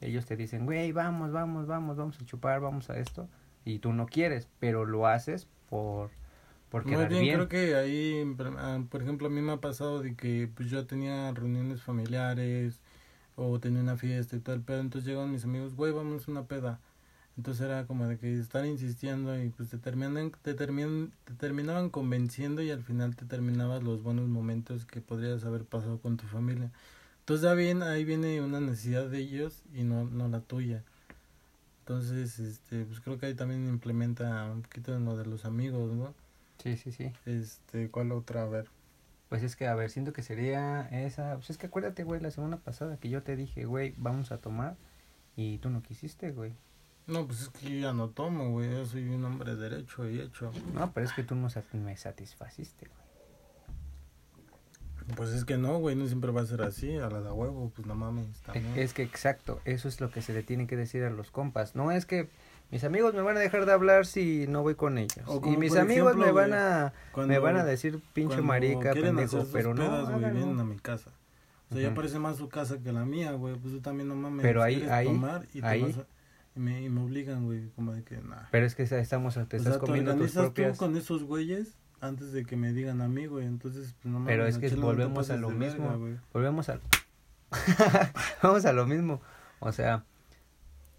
Ellos 0.00 0.26
te 0.26 0.36
dicen, 0.36 0.66
güey, 0.66 0.92
vamos, 0.92 1.30
vamos, 1.32 1.66
vamos, 1.66 1.96
vamos 1.96 2.18
a 2.20 2.24
chupar, 2.24 2.60
vamos 2.60 2.90
a 2.90 2.98
esto. 2.98 3.28
Y 3.64 3.78
tú 3.80 3.92
no 3.92 4.06
quieres, 4.06 4.48
pero 4.60 4.84
lo 4.84 5.06
haces 5.06 5.48
por, 5.68 6.10
por 6.70 6.84
Muy 6.84 6.86
quedar 6.86 7.14
bien, 7.14 7.28
bien. 7.28 7.28
creo 7.28 7.48
que 7.48 7.74
ahí, 7.74 8.24
ah, 8.58 8.82
por 8.90 9.02
ejemplo, 9.02 9.26
a 9.26 9.30
mí 9.30 9.42
me 9.42 9.52
ha 9.52 9.60
pasado 9.60 10.00
de 10.00 10.16
que 10.16 10.48
pues 10.54 10.70
yo 10.70 10.86
tenía 10.86 11.30
reuniones 11.32 11.82
familiares 11.82 12.80
o 13.36 13.60
tenía 13.60 13.82
una 13.82 13.96
fiesta 13.96 14.36
y 14.36 14.40
todo 14.40 14.54
el 14.56 14.62
pedo, 14.62 14.80
entonces 14.80 15.08
llegan 15.08 15.32
mis 15.32 15.44
amigos, 15.44 15.74
güey, 15.76 15.92
vamos 15.92 16.28
a 16.28 16.30
una 16.32 16.46
peda. 16.46 16.80
Entonces 17.36 17.64
era 17.66 17.86
como 17.86 18.06
de 18.08 18.18
que 18.18 18.38
estar 18.40 18.66
insistiendo 18.66 19.38
y 19.42 19.50
pues 19.50 19.70
te 19.70 19.78
terminan, 19.78 20.32
te 20.42 20.54
terminan, 20.54 21.12
te 21.24 21.34
terminaban 21.34 21.90
convenciendo 21.90 22.62
y 22.62 22.70
al 22.70 22.82
final 22.84 23.16
te 23.16 23.26
terminabas 23.26 23.82
los 23.84 24.02
buenos 24.04 24.28
momentos 24.28 24.86
que 24.86 25.00
podrías 25.02 25.44
haber 25.44 25.64
pasado 25.66 26.00
con 26.00 26.16
tu 26.18 26.26
familia. 26.26 26.72
Entonces 27.20 27.44
ya 27.44 27.54
bien, 27.54 27.82
ahí 27.82 28.04
viene 28.04 28.42
una 28.42 28.60
necesidad 28.60 29.08
de 29.08 29.18
ellos 29.20 29.62
y 29.74 29.84
no, 29.84 30.04
no 30.06 30.28
la 30.28 30.40
tuya. 30.42 30.84
Entonces, 31.90 32.38
este, 32.38 32.84
pues 32.84 33.00
creo 33.00 33.18
que 33.18 33.26
ahí 33.26 33.34
también 33.34 33.66
implementa 33.66 34.44
un 34.44 34.62
poquito 34.62 34.94
en 34.94 35.04
lo 35.04 35.16
de 35.16 35.26
los 35.26 35.44
amigos, 35.44 35.92
¿no? 35.92 36.14
Sí, 36.62 36.76
sí, 36.76 36.92
sí. 36.92 37.12
Este, 37.26 37.90
¿cuál 37.90 38.12
otra? 38.12 38.44
A 38.44 38.46
ver. 38.46 38.68
Pues 39.28 39.42
es 39.42 39.56
que, 39.56 39.66
a 39.66 39.74
ver, 39.74 39.90
siento 39.90 40.12
que 40.12 40.22
sería 40.22 40.82
esa. 40.92 41.34
Pues 41.34 41.50
es 41.50 41.58
que 41.58 41.66
acuérdate, 41.66 42.04
güey, 42.04 42.20
la 42.20 42.30
semana 42.30 42.58
pasada 42.58 42.96
que 42.98 43.08
yo 43.08 43.24
te 43.24 43.34
dije, 43.34 43.64
güey, 43.64 43.92
vamos 43.96 44.30
a 44.30 44.38
tomar. 44.38 44.76
Y 45.34 45.58
tú 45.58 45.68
no 45.68 45.82
quisiste, 45.82 46.30
güey. 46.30 46.52
No, 47.08 47.26
pues 47.26 47.40
es 47.42 47.48
que 47.48 47.68
yo 47.68 47.80
ya 47.80 47.92
no 47.92 48.10
tomo, 48.10 48.50
güey. 48.50 48.70
Yo 48.70 48.86
soy 48.86 49.08
un 49.08 49.24
hombre 49.24 49.56
derecho 49.56 50.08
y 50.08 50.20
hecho. 50.20 50.52
No, 50.72 50.92
pero 50.92 51.06
es 51.06 51.12
que 51.12 51.24
tú 51.24 51.34
no 51.34 51.48
me 51.72 51.96
satisfaciste, 51.96 52.86
güey. 52.86 53.09
Pues 55.16 55.30
es 55.30 55.44
que 55.44 55.56
no, 55.58 55.78
güey. 55.78 55.96
No 55.96 56.06
siempre 56.06 56.30
va 56.30 56.42
a 56.42 56.46
ser 56.46 56.62
así. 56.62 56.96
A 56.96 57.08
la 57.08 57.20
de 57.20 57.30
huevo, 57.30 57.72
pues 57.74 57.86
no 57.86 57.94
mames. 57.94 58.26
También. 58.42 58.78
Es 58.78 58.92
que 58.94 59.02
exacto, 59.02 59.60
eso 59.64 59.88
es 59.88 60.00
lo 60.00 60.10
que 60.10 60.22
se 60.22 60.32
le 60.32 60.42
tiene 60.42 60.66
que 60.66 60.76
decir 60.76 61.02
a 61.04 61.10
los 61.10 61.30
compas. 61.30 61.74
No 61.74 61.90
es 61.92 62.06
que 62.06 62.28
mis 62.70 62.84
amigos 62.84 63.14
me 63.14 63.22
van 63.22 63.36
a 63.36 63.40
dejar 63.40 63.66
de 63.66 63.72
hablar 63.72 64.06
si 64.06 64.46
no 64.48 64.62
voy 64.62 64.74
con 64.74 64.98
ellos. 64.98 65.24
O 65.26 65.40
Y 65.44 65.56
mis 65.56 65.76
amigos 65.76 66.12
ejemplo, 66.12 66.26
me 66.26 66.32
van 66.32 66.52
a 66.54 66.92
Cuando- 67.12 67.32
me 67.32 67.38
van 67.38 67.56
a 67.56 67.64
decir 67.64 68.00
pinche 68.12 68.40
marica, 68.42 68.92
pendejo, 68.92 69.46
pero 69.52 69.74
no. 69.74 69.82
pedas, 69.82 70.04
güey, 70.04 70.14
háganlo. 70.16 70.36
vienen 70.38 70.60
a 70.60 70.64
mi 70.64 70.76
casa. 70.78 71.10
O 71.70 71.74
sea, 71.74 71.82
ya 71.82 71.94
parece 71.94 72.18
más 72.18 72.36
su 72.36 72.48
casa 72.48 72.78
que 72.82 72.92
la 72.92 73.04
mía, 73.04 73.32
güey. 73.32 73.54
Pues 73.56 73.74
tú 73.74 73.80
también 73.80 74.08
no 74.08 74.16
mames. 74.16 74.42
Pero 74.42 74.62
ahí- 74.62 74.86
ahí- 74.90 75.06
tomar 75.06 75.46
y 75.54 75.60
te 75.60 75.66
ahí- 75.66 75.82
vas 75.82 75.98
a- 75.98 76.06
y, 76.56 76.58
me, 76.60 76.82
y 76.82 76.88
me 76.88 77.00
obligan, 77.00 77.44
güey. 77.44 77.68
Como 77.76 77.92
de 77.92 78.02
que, 78.02 78.16
nah. 78.18 78.48
Pero 78.50 78.66
es 78.66 78.74
que 78.74 78.82
estamos 78.82 79.34
te 79.34 79.40
o 79.40 79.42
estás 79.42 79.62
sea, 79.62 79.72
te 79.74 79.78
comiendo 79.78 80.16
tus 80.16 80.32
propias 80.32 80.72
tú 80.72 80.78
con 80.78 80.96
esos 80.96 81.22
güeyes 81.22 81.76
antes 82.00 82.32
de 82.32 82.44
que 82.44 82.56
me 82.56 82.72
digan 82.72 83.00
a 83.00 83.08
mí, 83.08 83.26
güey. 83.26 83.46
Entonces, 83.46 83.94
pues 84.02 84.12
no. 84.12 84.24
Pero 84.24 84.46
es 84.46 84.58
que 84.58 84.68
volvemos 84.76 85.30
a 85.30 85.36
lo 85.36 85.50
mismo. 85.50 85.98
verga. 85.98 86.22
Volvemos 86.32 86.68
al 86.68 86.80
Vamos 88.42 88.64
a 88.64 88.72
lo 88.72 88.86
mismo. 88.86 89.20
O 89.58 89.72
sea, 89.72 90.04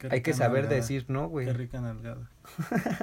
hay 0.09 0.21
que 0.21 0.33
saber 0.33 0.63
nalgada. 0.63 0.75
decir 0.75 1.05
no, 1.07 1.27
güey. 1.27 1.45
Qué 1.45 1.53
rica 1.53 1.81
nalgada. 1.81 2.29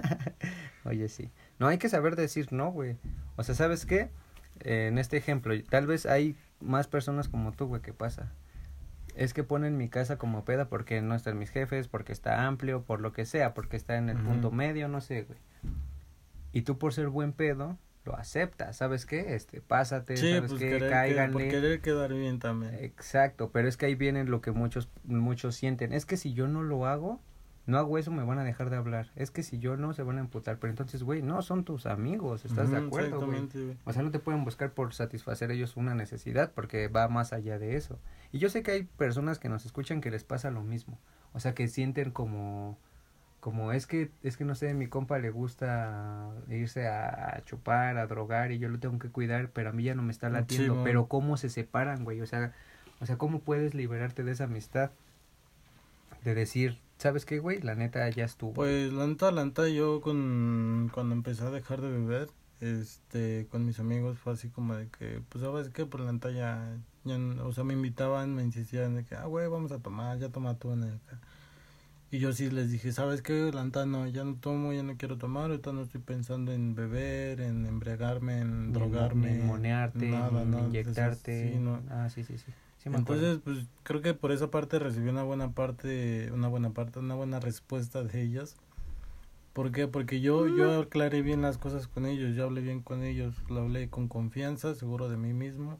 Oye, 0.84 1.08
sí. 1.08 1.30
No, 1.58 1.66
hay 1.66 1.78
que 1.78 1.88
saber 1.88 2.16
decir 2.16 2.52
no, 2.52 2.70
güey. 2.70 2.96
O 3.36 3.42
sea, 3.42 3.54
¿sabes 3.54 3.86
qué? 3.86 4.10
Eh, 4.60 4.88
en 4.88 4.98
este 4.98 5.16
ejemplo, 5.16 5.54
tal 5.68 5.86
vez 5.86 6.06
hay 6.06 6.36
más 6.60 6.88
personas 6.88 7.28
como 7.28 7.52
tú, 7.52 7.66
güey, 7.66 7.82
que 7.82 7.92
pasa. 7.92 8.32
Es 9.14 9.34
que 9.34 9.42
ponen 9.42 9.76
mi 9.76 9.88
casa 9.88 10.16
como 10.16 10.44
peda 10.44 10.68
porque 10.68 11.02
no 11.02 11.14
están 11.14 11.38
mis 11.38 11.50
jefes, 11.50 11.88
porque 11.88 12.12
está 12.12 12.46
amplio, 12.46 12.82
por 12.82 13.00
lo 13.00 13.12
que 13.12 13.24
sea, 13.24 13.52
porque 13.52 13.76
está 13.76 13.96
en 13.96 14.08
el 14.08 14.18
punto 14.18 14.52
medio, 14.52 14.88
no 14.88 15.00
sé, 15.00 15.22
güey. 15.22 15.38
Y 16.52 16.62
tú 16.62 16.78
por 16.78 16.92
ser 16.92 17.08
buen 17.08 17.32
pedo, 17.32 17.76
lo 18.08 18.16
aceptas, 18.16 18.76
¿sabes 18.76 19.04
qué? 19.06 19.34
Este, 19.34 19.60
pásate, 19.60 20.16
Sí, 20.16 20.32
¿sabes 20.34 20.50
pues 20.50 20.60
qué? 20.62 20.70
que- 20.70 20.78
por 20.78 20.88
Cáiganle. 20.90 21.48
querer 21.48 21.80
quedar 21.80 22.12
bien 22.14 22.38
también. 22.38 22.74
Exacto, 22.80 23.50
pero 23.52 23.68
es 23.68 23.76
que 23.76 23.86
ahí 23.86 23.94
viene 23.94 24.24
lo 24.24 24.40
que 24.40 24.50
muchos 24.52 24.88
muchos 25.04 25.54
sienten. 25.54 25.92
Es 25.92 26.06
que 26.06 26.16
si 26.16 26.32
yo 26.32 26.48
no 26.48 26.62
lo 26.62 26.86
hago, 26.86 27.20
no 27.66 27.76
hago 27.76 27.98
eso, 27.98 28.10
me 28.10 28.24
van 28.24 28.38
a 28.38 28.44
dejar 28.44 28.70
de 28.70 28.76
hablar. 28.76 29.10
Es 29.14 29.30
que 29.30 29.42
si 29.42 29.58
yo 29.58 29.76
no, 29.76 29.92
se 29.92 30.02
van 30.02 30.16
a 30.16 30.20
emputar. 30.20 30.58
Pero 30.58 30.70
entonces, 30.70 31.02
güey, 31.02 31.20
no, 31.20 31.42
son 31.42 31.64
tus 31.64 31.84
amigos, 31.84 32.46
¿estás 32.46 32.70
de 32.70 32.78
acuerdo, 32.78 33.20
güey. 33.26 33.46
O 33.84 33.92
sea, 33.92 34.02
no 34.02 34.10
te 34.10 34.18
pueden 34.18 34.42
buscar 34.44 34.72
por 34.72 34.94
satisfacer 34.94 35.50
ellos 35.50 35.76
una 35.76 35.94
necesidad 35.94 36.52
porque 36.54 36.88
va 36.88 37.08
más 37.08 37.34
allá 37.34 37.58
de 37.58 37.76
eso. 37.76 37.98
Y 38.32 38.38
yo 38.38 38.48
sé 38.48 38.62
que 38.62 38.70
hay 38.70 38.82
personas 38.84 39.38
que 39.38 39.50
nos 39.50 39.66
escuchan 39.66 40.00
que 40.00 40.10
les 40.10 40.24
pasa 40.24 40.50
lo 40.50 40.62
mismo. 40.62 40.98
O 41.34 41.40
sea, 41.40 41.54
que 41.54 41.68
sienten 41.68 42.10
como 42.10 42.78
como 43.40 43.72
es 43.72 43.86
que 43.86 44.10
es 44.22 44.36
que 44.36 44.44
no 44.44 44.54
sé, 44.54 44.74
mi 44.74 44.88
compa 44.88 45.18
le 45.18 45.30
gusta 45.30 46.30
irse 46.48 46.88
a, 46.88 47.42
chupar, 47.46 47.96
a 47.98 48.06
drogar 48.06 48.52
y 48.52 48.58
yo 48.58 48.68
lo 48.68 48.78
tengo 48.80 48.98
que 48.98 49.10
cuidar, 49.10 49.50
pero 49.50 49.70
a 49.70 49.72
mí 49.72 49.84
ya 49.84 49.94
no 49.94 50.02
me 50.02 50.12
está 50.12 50.28
Sí, 50.28 50.32
latiendo, 50.32 50.82
pero 50.84 51.06
cómo 51.08 51.36
se 51.36 51.48
separan, 51.48 52.04
güey? 52.04 52.20
O 52.20 52.26
sea, 52.26 52.52
o 53.00 53.06
sea, 53.06 53.16
¿cómo 53.18 53.40
puedes 53.40 53.74
liberarte 53.74 54.24
de 54.24 54.32
esa 54.32 54.44
amistad? 54.44 54.90
De 56.24 56.34
decir, 56.34 56.78
¿sabes 56.98 57.24
qué, 57.24 57.38
güey? 57.38 57.60
La 57.60 57.74
neta 57.74 58.08
ya 58.10 58.24
estuvo. 58.24 58.52
Pues 58.52 58.92
la 58.92 59.06
neta, 59.06 59.30
la 59.30 59.44
neta, 59.44 59.68
yo 59.68 60.00
con, 60.00 60.90
cuando 60.92 61.14
empecé 61.14 61.44
a 61.44 61.50
dejar 61.50 61.80
de 61.80 61.90
beber, 61.90 62.30
este, 62.60 63.46
con 63.50 63.64
mis 63.64 63.78
amigos 63.78 64.18
fue 64.18 64.32
así 64.32 64.50
como 64.50 64.74
de 64.74 64.88
que, 64.88 65.22
pues 65.28 65.42
sabes 65.44 65.68
qué, 65.70 65.86
por 65.86 66.00
la 66.00 66.12
neta 66.12 66.30
ya, 66.30 66.76
ya, 67.04 67.16
o 67.44 67.52
sea, 67.52 67.62
me 67.64 67.74
invitaban, 67.74 68.34
me 68.34 68.42
insistían 68.42 68.96
de 68.96 69.04
que, 69.04 69.14
ah, 69.14 69.26
güey, 69.26 69.46
vamos 69.48 69.70
a 69.72 69.78
tomar, 69.78 70.18
ya 70.18 70.30
toma 70.30 70.58
tú 70.58 70.72
en 70.72 70.82
el 70.84 71.00
ca-". 71.06 71.20
Y 72.10 72.20
yo 72.20 72.32
sí 72.32 72.50
les 72.50 72.70
dije, 72.70 72.92
¿sabes 72.92 73.20
qué? 73.20 73.50
La 73.52 73.64
neta 73.64 73.84
no, 73.84 74.06
ya 74.06 74.24
no 74.24 74.36
tomo, 74.36 74.72
ya 74.72 74.82
no 74.82 74.96
quiero 74.96 75.18
tomar, 75.18 75.50
ahorita 75.50 75.72
no 75.72 75.82
estoy 75.82 76.00
pensando 76.00 76.52
en 76.52 76.74
beber, 76.74 77.40
en 77.40 77.66
embriagarme, 77.66 78.40
en 78.40 78.68
Ni 78.68 78.72
drogarme. 78.72 79.34
Ni 79.34 79.42
monearte, 79.42 80.10
nada, 80.10 80.44
ni 80.44 80.50
nada, 80.50 80.68
inyectarte. 80.68 81.32
entonces, 81.32 81.52
sí, 81.52 81.58
no. 81.58 81.82
Ah, 81.90 82.08
sí, 82.08 82.24
sí, 82.24 82.38
sí. 82.38 82.50
Sí, 82.78 82.88
me 82.88 82.98
acuerdo. 82.98 83.32
Entonces, 83.32 83.42
pues 83.44 83.66
creo 83.82 84.00
que 84.00 84.14
por 84.14 84.32
esa 84.32 84.50
parte 84.50 84.78
recibí 84.78 85.10
una 85.10 85.22
buena 85.22 85.52
parte, 85.52 86.30
una 86.32 86.48
buena 86.48 86.70
parte, 86.70 86.98
una 86.98 87.14
buena 87.14 87.40
respuesta 87.40 88.02
de 88.02 88.22
ellas. 88.22 88.56
¿Por 89.52 89.72
qué? 89.72 89.88
Porque 89.88 90.20
yo, 90.20 90.46
yo 90.46 90.80
aclaré 90.80 91.20
bien 91.20 91.42
las 91.42 91.58
cosas 91.58 91.88
con 91.88 92.06
ellos, 92.06 92.36
yo 92.36 92.44
hablé 92.44 92.60
bien 92.62 92.80
con 92.80 93.02
ellos, 93.02 93.34
lo 93.50 93.62
hablé 93.62 93.90
con 93.90 94.08
confianza, 94.08 94.74
seguro 94.74 95.08
de 95.08 95.16
mí 95.16 95.34
mismo, 95.34 95.78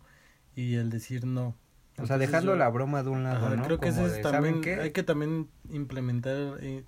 y 0.57 0.75
el 0.75 0.91
decir 0.91 1.25
no. 1.25 1.55
O 2.01 2.07
sea, 2.07 2.15
Entonces, 2.17 2.29
dejando 2.29 2.53
yo- 2.53 2.59
la 2.59 2.69
broma 2.69 3.03
de 3.03 3.11
un 3.11 3.25
lado, 3.25 3.47
Ajá, 3.47 3.57
¿no? 3.57 3.65
creo 3.65 3.81
que 3.81 3.91
de, 3.91 4.07
es 4.07 4.23
¿saben 4.23 4.23
también, 4.23 4.61
qué? 4.61 4.75
hay 4.81 4.93
que 4.93 5.03
también 5.03 5.49
implementar, 5.71 6.59
eh, 6.61 6.85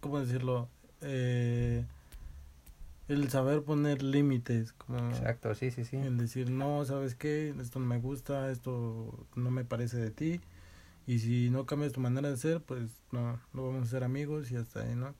¿cómo 0.00 0.20
decirlo? 0.20 0.68
Eh, 1.00 1.84
el 3.08 3.28
saber 3.28 3.62
poner 3.62 4.02
límites, 4.02 4.72
como 4.72 5.08
Exacto, 5.10 5.54
sí, 5.56 5.70
sí, 5.72 5.84
sí. 5.84 5.96
el 5.96 6.16
decir, 6.16 6.48
no, 6.50 6.84
¿sabes 6.84 7.16
qué? 7.16 7.52
Esto 7.60 7.80
no 7.80 7.86
me 7.86 7.98
gusta, 7.98 8.50
esto 8.52 9.26
no 9.34 9.50
me 9.50 9.64
parece 9.64 9.96
de 9.96 10.10
ti. 10.12 10.40
Y 11.08 11.18
si 11.18 11.50
no 11.50 11.66
cambias 11.66 11.92
tu 11.92 12.00
manera 12.00 12.30
de 12.30 12.36
ser, 12.36 12.60
pues 12.60 13.00
no, 13.10 13.40
no 13.52 13.66
vamos 13.66 13.82
a 13.88 13.90
ser 13.90 14.04
amigos 14.04 14.52
y 14.52 14.56
hasta 14.56 14.82
ahí, 14.82 14.94
¿no? 14.94 15.14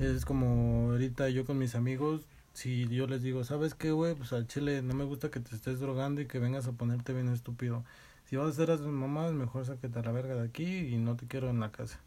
Es 0.00 0.24
como 0.24 0.90
ahorita 0.90 1.28
yo 1.28 1.44
con 1.44 1.58
mis 1.58 1.76
amigos, 1.76 2.26
si 2.52 2.86
yo 2.88 3.06
les 3.06 3.22
digo, 3.22 3.44
¿sabes 3.44 3.74
qué, 3.74 3.92
güey? 3.92 4.14
Pues 4.14 4.32
al 4.32 4.46
chile 4.46 4.82
no 4.82 4.94
me 4.94 5.04
gusta 5.04 5.30
que 5.30 5.40
te 5.40 5.54
estés 5.54 5.80
drogando 5.80 6.20
y 6.20 6.26
que 6.26 6.38
vengas 6.38 6.66
a 6.66 6.72
ponerte 6.72 7.12
bien 7.12 7.28
estúpido. 7.28 7.84
Si 8.26 8.36
vas 8.36 8.46
a 8.46 8.50
hacer 8.50 8.70
a 8.70 8.76
tus 8.76 8.86
mamás, 8.86 9.32
mejor 9.32 9.64
sáquete 9.66 9.98
a 9.98 10.02
la 10.02 10.12
verga 10.12 10.34
de 10.34 10.42
aquí 10.46 10.64
y 10.64 10.96
no 10.98 11.16
te 11.16 11.26
quiero 11.26 11.50
en 11.50 11.60
la 11.60 11.70
casa. 11.70 11.98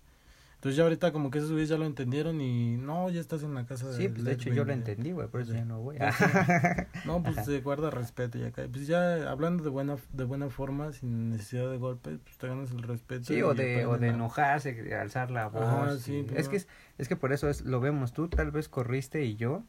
Entonces 0.56 0.78
ya 0.78 0.84
ahorita 0.84 1.12
como 1.12 1.30
que 1.30 1.38
esos 1.38 1.52
güeyes 1.52 1.70
ya 1.70 1.78
lo 1.78 1.86
entendieron 1.86 2.42
y 2.42 2.78
no, 2.78 3.08
ya 3.12 3.22
estás 3.22 3.44
en 3.44 3.54
la 3.54 3.66
casa 3.68 3.94
Sí, 3.94 4.08
pues 4.10 4.24
de 4.24 4.32
hecho 4.34 4.50
yo 4.52 4.66
lo 4.66 4.74
entendí, 4.74 5.12
güey, 5.12 5.28
por 5.28 5.42
eso 5.42 5.52
Sí. 5.52 5.58
ya 5.60 5.66
no 5.66 5.80
voy. 5.82 5.98
No, 7.06 7.22
pues 7.22 7.36
se 7.46 7.62
guarda 7.62 7.92
respeto 7.92 8.40
y 8.40 8.44
acá. 8.44 8.64
Pues 8.72 8.88
ya 8.88 9.30
hablando 9.30 9.64
de 9.64 9.70
buena 9.70 9.98
de 10.14 10.24
buena 10.24 10.50
forma, 10.50 10.92
sin 10.94 11.30
necesidad 11.32 11.70
de 11.70 11.78
golpes, 11.78 12.18
pues 12.24 12.38
te 12.40 12.48
ganas 12.48 12.72
el 12.72 12.82
respeto. 12.82 13.26
Sí, 13.26 13.36
y 13.36 13.42
o 13.44 13.54
de, 13.54 13.86
o 13.86 13.98
de 14.00 14.08
enojarse, 14.08 14.74
de 14.74 14.96
alzar 14.96 15.30
la 15.30 15.50
voz. 15.50 15.62
Ajá, 15.62 15.98
sí, 15.98 16.20
y- 16.20 16.24
pues, 16.24 16.40
es 16.40 16.50
que 16.50 16.56
es, 16.58 16.68
es 16.98 17.08
que 17.10 17.16
por 17.16 17.32
eso 17.34 17.48
es, 17.50 17.62
lo 17.62 17.80
vemos. 17.80 18.14
Tú 18.14 18.28
tal 18.28 18.50
vez 18.50 18.68
corriste 18.68 19.24
y 19.24 19.36
yo 19.36 19.64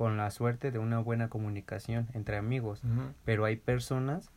con 0.00 0.16
la 0.16 0.30
suerte 0.30 0.70
de 0.70 0.78
una 0.78 0.98
buena 0.98 1.28
comunicación 1.28 2.08
entre 2.14 2.38
amigos. 2.38 2.80
Pero 3.26 3.44
hay 3.44 3.56
personas 3.56 4.30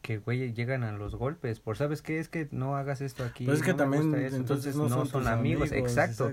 que, 0.00 0.18
güey, 0.18 0.52
llegan 0.52 0.84
a 0.84 0.92
los 0.92 1.16
golpes. 1.16 1.58
Por, 1.58 1.76
¿sabes 1.76 2.02
qué? 2.02 2.20
Es 2.20 2.28
que 2.28 2.46
no 2.52 2.76
hagas 2.76 3.00
esto 3.00 3.24
aquí. 3.24 3.44
Pues 3.44 3.58
es 3.58 3.64
que 3.64 3.72
no 3.72 3.78
también 3.78 4.14
eso. 4.14 4.36
entonces, 4.36 4.76
no, 4.76 5.06
son, 5.06 5.26
amigos. 5.26 5.72
Exacto. 5.72 6.32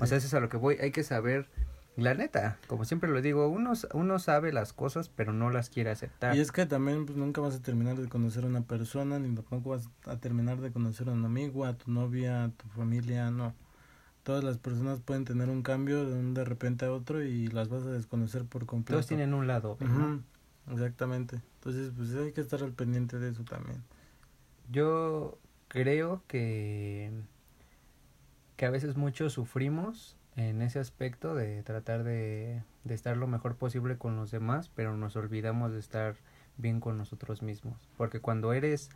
O 0.00 0.06
sea, 0.06 0.16
eso 0.16 0.28
es 0.28 0.32
a 0.32 0.40
lo 0.40 0.48
que 0.48 0.56
voy. 0.56 0.78
Hay 0.80 0.92
que 0.92 1.04
saber, 1.04 1.50
la 1.98 2.14
neta, 2.14 2.56
como 2.68 2.86
siempre 2.86 3.10
lo 3.10 3.20
digo, 3.20 3.48
uno, 3.48 3.74
uno 3.92 4.18
sabe 4.18 4.50
las 4.50 4.72
cosas, 4.72 5.10
pero 5.10 5.34
no 5.34 5.50
las 5.50 5.68
quiere 5.68 5.90
aceptar. 5.90 6.34
y 6.34 6.40
es 6.40 6.52
que 6.52 6.64
también 6.64 7.04
pues 7.04 7.18
nunca 7.18 7.42
vas 7.42 7.54
a 7.54 7.60
terminar 7.60 7.98
de 7.98 8.08
conocer 8.08 8.44
a 8.44 8.46
una 8.46 8.62
persona, 8.62 9.18
ni 9.18 9.34
tampoco 9.34 9.68
vas 9.68 9.90
a 10.06 10.16
terminar 10.16 10.58
de 10.62 10.72
conocer 10.72 11.10
a 11.10 11.12
un 11.12 11.26
amigo, 11.26 11.66
a 11.66 11.74
tu 11.74 11.90
novia, 11.90 12.44
a 12.44 12.48
tu 12.48 12.66
familia, 12.68 13.30
no. 13.30 13.52
Todas 14.22 14.44
las 14.44 14.58
personas 14.58 15.00
pueden 15.00 15.24
tener 15.24 15.48
un 15.48 15.62
cambio 15.62 16.06
de 16.06 16.14
un 16.14 16.34
de 16.34 16.44
repente 16.44 16.84
a 16.84 16.92
otro 16.92 17.22
y 17.22 17.48
las 17.48 17.68
vas 17.68 17.82
a 17.84 17.90
desconocer 17.90 18.44
por 18.44 18.66
completo. 18.66 18.94
Todos 18.94 19.06
tienen 19.06 19.34
un 19.34 19.46
lado. 19.46 19.76
Exactamente. 20.70 21.40
Entonces, 21.56 21.92
pues 21.96 22.14
hay 22.14 22.32
que 22.32 22.40
estar 22.40 22.62
al 22.62 22.72
pendiente 22.72 23.18
de 23.18 23.30
eso 23.30 23.42
también. 23.42 23.82
Yo 24.70 25.38
creo 25.68 26.22
que, 26.28 27.10
que 28.56 28.66
a 28.66 28.70
veces 28.70 28.96
muchos 28.96 29.32
sufrimos 29.32 30.16
en 30.36 30.62
ese 30.62 30.78
aspecto 30.78 31.34
de 31.34 31.62
tratar 31.62 32.04
de, 32.04 32.62
de 32.84 32.94
estar 32.94 33.16
lo 33.16 33.26
mejor 33.26 33.56
posible 33.56 33.98
con 33.98 34.16
los 34.16 34.30
demás, 34.30 34.70
pero 34.74 34.96
nos 34.96 35.16
olvidamos 35.16 35.72
de 35.72 35.80
estar 35.80 36.16
bien 36.56 36.80
con 36.80 36.96
nosotros 36.96 37.42
mismos. 37.42 37.88
Porque 37.96 38.20
cuando 38.20 38.52
eres, 38.52 38.90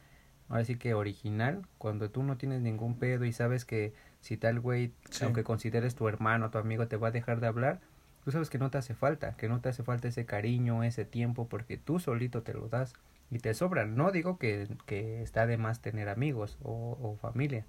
ahora 0.48 0.64
sí 0.64 0.76
que 0.76 0.94
original, 0.94 1.62
cuando 1.78 2.10
tú 2.10 2.22
no 2.22 2.36
tienes 2.36 2.60
ningún 2.62 2.98
pedo 2.98 3.24
y 3.24 3.32
sabes 3.32 3.64
que 3.64 3.92
si 4.20 4.36
tal 4.36 4.60
güey, 4.60 4.92
Sí. 5.10 5.24
aunque 5.24 5.44
consideres 5.44 5.94
tu 5.94 6.08
hermano, 6.08 6.50
tu 6.50 6.58
amigo, 6.58 6.86
te 6.88 6.96
va 6.96 7.08
a 7.08 7.12
dejar 7.12 7.40
de 7.40 7.46
hablar, 7.46 7.80
tú 8.24 8.30
sabes 8.32 8.50
que 8.50 8.58
no 8.58 8.70
te 8.70 8.78
hace 8.78 8.94
falta, 8.94 9.36
que 9.36 9.48
no 9.48 9.60
te 9.60 9.68
hace 9.68 9.82
falta 9.82 10.08
ese 10.08 10.24
cariño, 10.26 10.82
ese 10.82 11.04
tiempo, 11.04 11.48
porque 11.48 11.76
tú 11.76 11.98
solito 12.00 12.42
te 12.42 12.54
lo 12.54 12.68
das 12.68 12.94
y 13.30 13.38
te 13.38 13.54
sobran. 13.54 13.96
No 13.96 14.10
digo 14.12 14.38
que, 14.38 14.68
que 14.86 15.22
está 15.22 15.46
de 15.46 15.56
más 15.58 15.80
tener 15.80 16.08
amigos 16.08 16.58
o, 16.62 16.98
o 17.00 17.16
familia, 17.16 17.64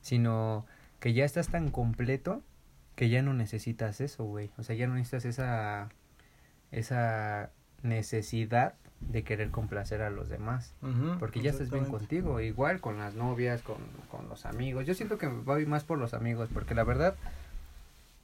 sino 0.00 0.66
que 0.98 1.12
ya 1.12 1.24
estás 1.24 1.48
tan 1.48 1.70
completo 1.70 2.42
que 2.96 3.08
ya 3.08 3.22
no 3.22 3.32
necesitas 3.34 4.00
eso, 4.00 4.24
güey. 4.24 4.50
O 4.58 4.62
sea, 4.62 4.76
ya 4.76 4.86
no 4.86 4.94
necesitas 4.94 5.24
esa, 5.24 5.88
esa 6.70 7.50
necesidad 7.82 8.74
de 9.00 9.24
querer 9.24 9.50
complacer 9.50 10.02
a 10.02 10.10
los 10.10 10.28
demás. 10.28 10.72
Porque 11.18 11.40
ya 11.40 11.50
estás 11.50 11.70
bien 11.70 11.86
contigo, 11.86 12.40
igual 12.40 12.80
con 12.80 12.98
las 12.98 13.14
novias, 13.14 13.62
con, 13.62 13.78
con 14.10 14.28
los 14.28 14.46
amigos. 14.46 14.86
Yo 14.86 14.94
siento 14.94 15.18
que 15.18 15.26
voy 15.26 15.66
más 15.66 15.84
por 15.84 15.98
los 15.98 16.14
amigos, 16.14 16.48
porque 16.52 16.74
la 16.74 16.84
verdad 16.84 17.14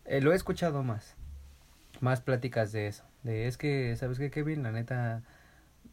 eh, 0.05 0.21
lo 0.21 0.33
he 0.33 0.37
escuchado 0.37 0.83
más. 0.83 1.15
Más 2.01 2.21
pláticas 2.21 2.73
de 2.73 2.89
eso. 2.89 3.05
De 3.23 3.49
es 3.49 3.57
que, 3.57 3.97
¿sabes 3.97 4.19
qué, 4.19 4.31
Kevin? 4.31 4.63
La 4.63 4.71
neta 4.71 5.23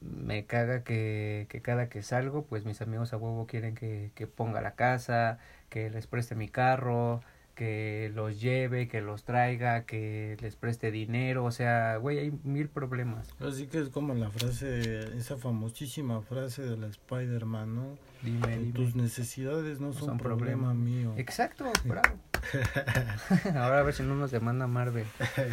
me 0.01 0.45
caga 0.45 0.83
que, 0.83 1.47
que 1.49 1.61
cada 1.61 1.87
que 1.87 2.03
salgo, 2.03 2.43
pues 2.43 2.65
mis 2.65 2.81
amigos 2.81 3.13
a 3.13 3.17
huevo 3.17 3.47
quieren 3.47 3.73
que, 3.73 4.11
que 4.15 4.27
ponga 4.27 4.61
la 4.61 4.75
casa, 4.75 5.39
que 5.69 5.89
les 5.89 6.07
preste 6.07 6.35
mi 6.35 6.49
carro, 6.49 7.21
que 7.55 8.11
los 8.15 8.41
lleve, 8.41 8.87
que 8.87 9.01
los 9.01 9.23
traiga, 9.23 9.83
que 9.83 10.37
les 10.41 10.55
preste 10.55 10.91
dinero. 10.91 11.45
O 11.45 11.51
sea, 11.51 11.97
güey, 11.97 12.19
hay 12.19 12.31
mil 12.43 12.69
problemas. 12.69 13.29
Así 13.39 13.67
que 13.67 13.79
es 13.79 13.89
como 13.89 14.13
la 14.13 14.29
frase, 14.29 15.17
esa 15.17 15.37
famosísima 15.37 16.21
frase 16.21 16.63
de 16.63 16.77
la 16.77 16.87
Spider-Man, 16.87 17.75
¿no? 17.75 17.97
Dime, 18.21 18.57
dime. 18.57 18.71
Tus 18.73 18.95
necesidades 18.95 19.79
no, 19.79 19.87
No 19.87 19.93
son, 19.93 20.05
son 20.09 20.17
problema, 20.17 20.69
problema. 20.69 20.73
mío. 20.73 21.13
Exacto, 21.17 21.71
bravo. 21.85 22.15
Ahora 23.55 23.79
a 23.79 23.83
ver 23.83 23.93
si 23.93 24.03
no 24.03 24.15
nos 24.15 24.31
demanda 24.31 24.67
Marvel. 24.67 25.05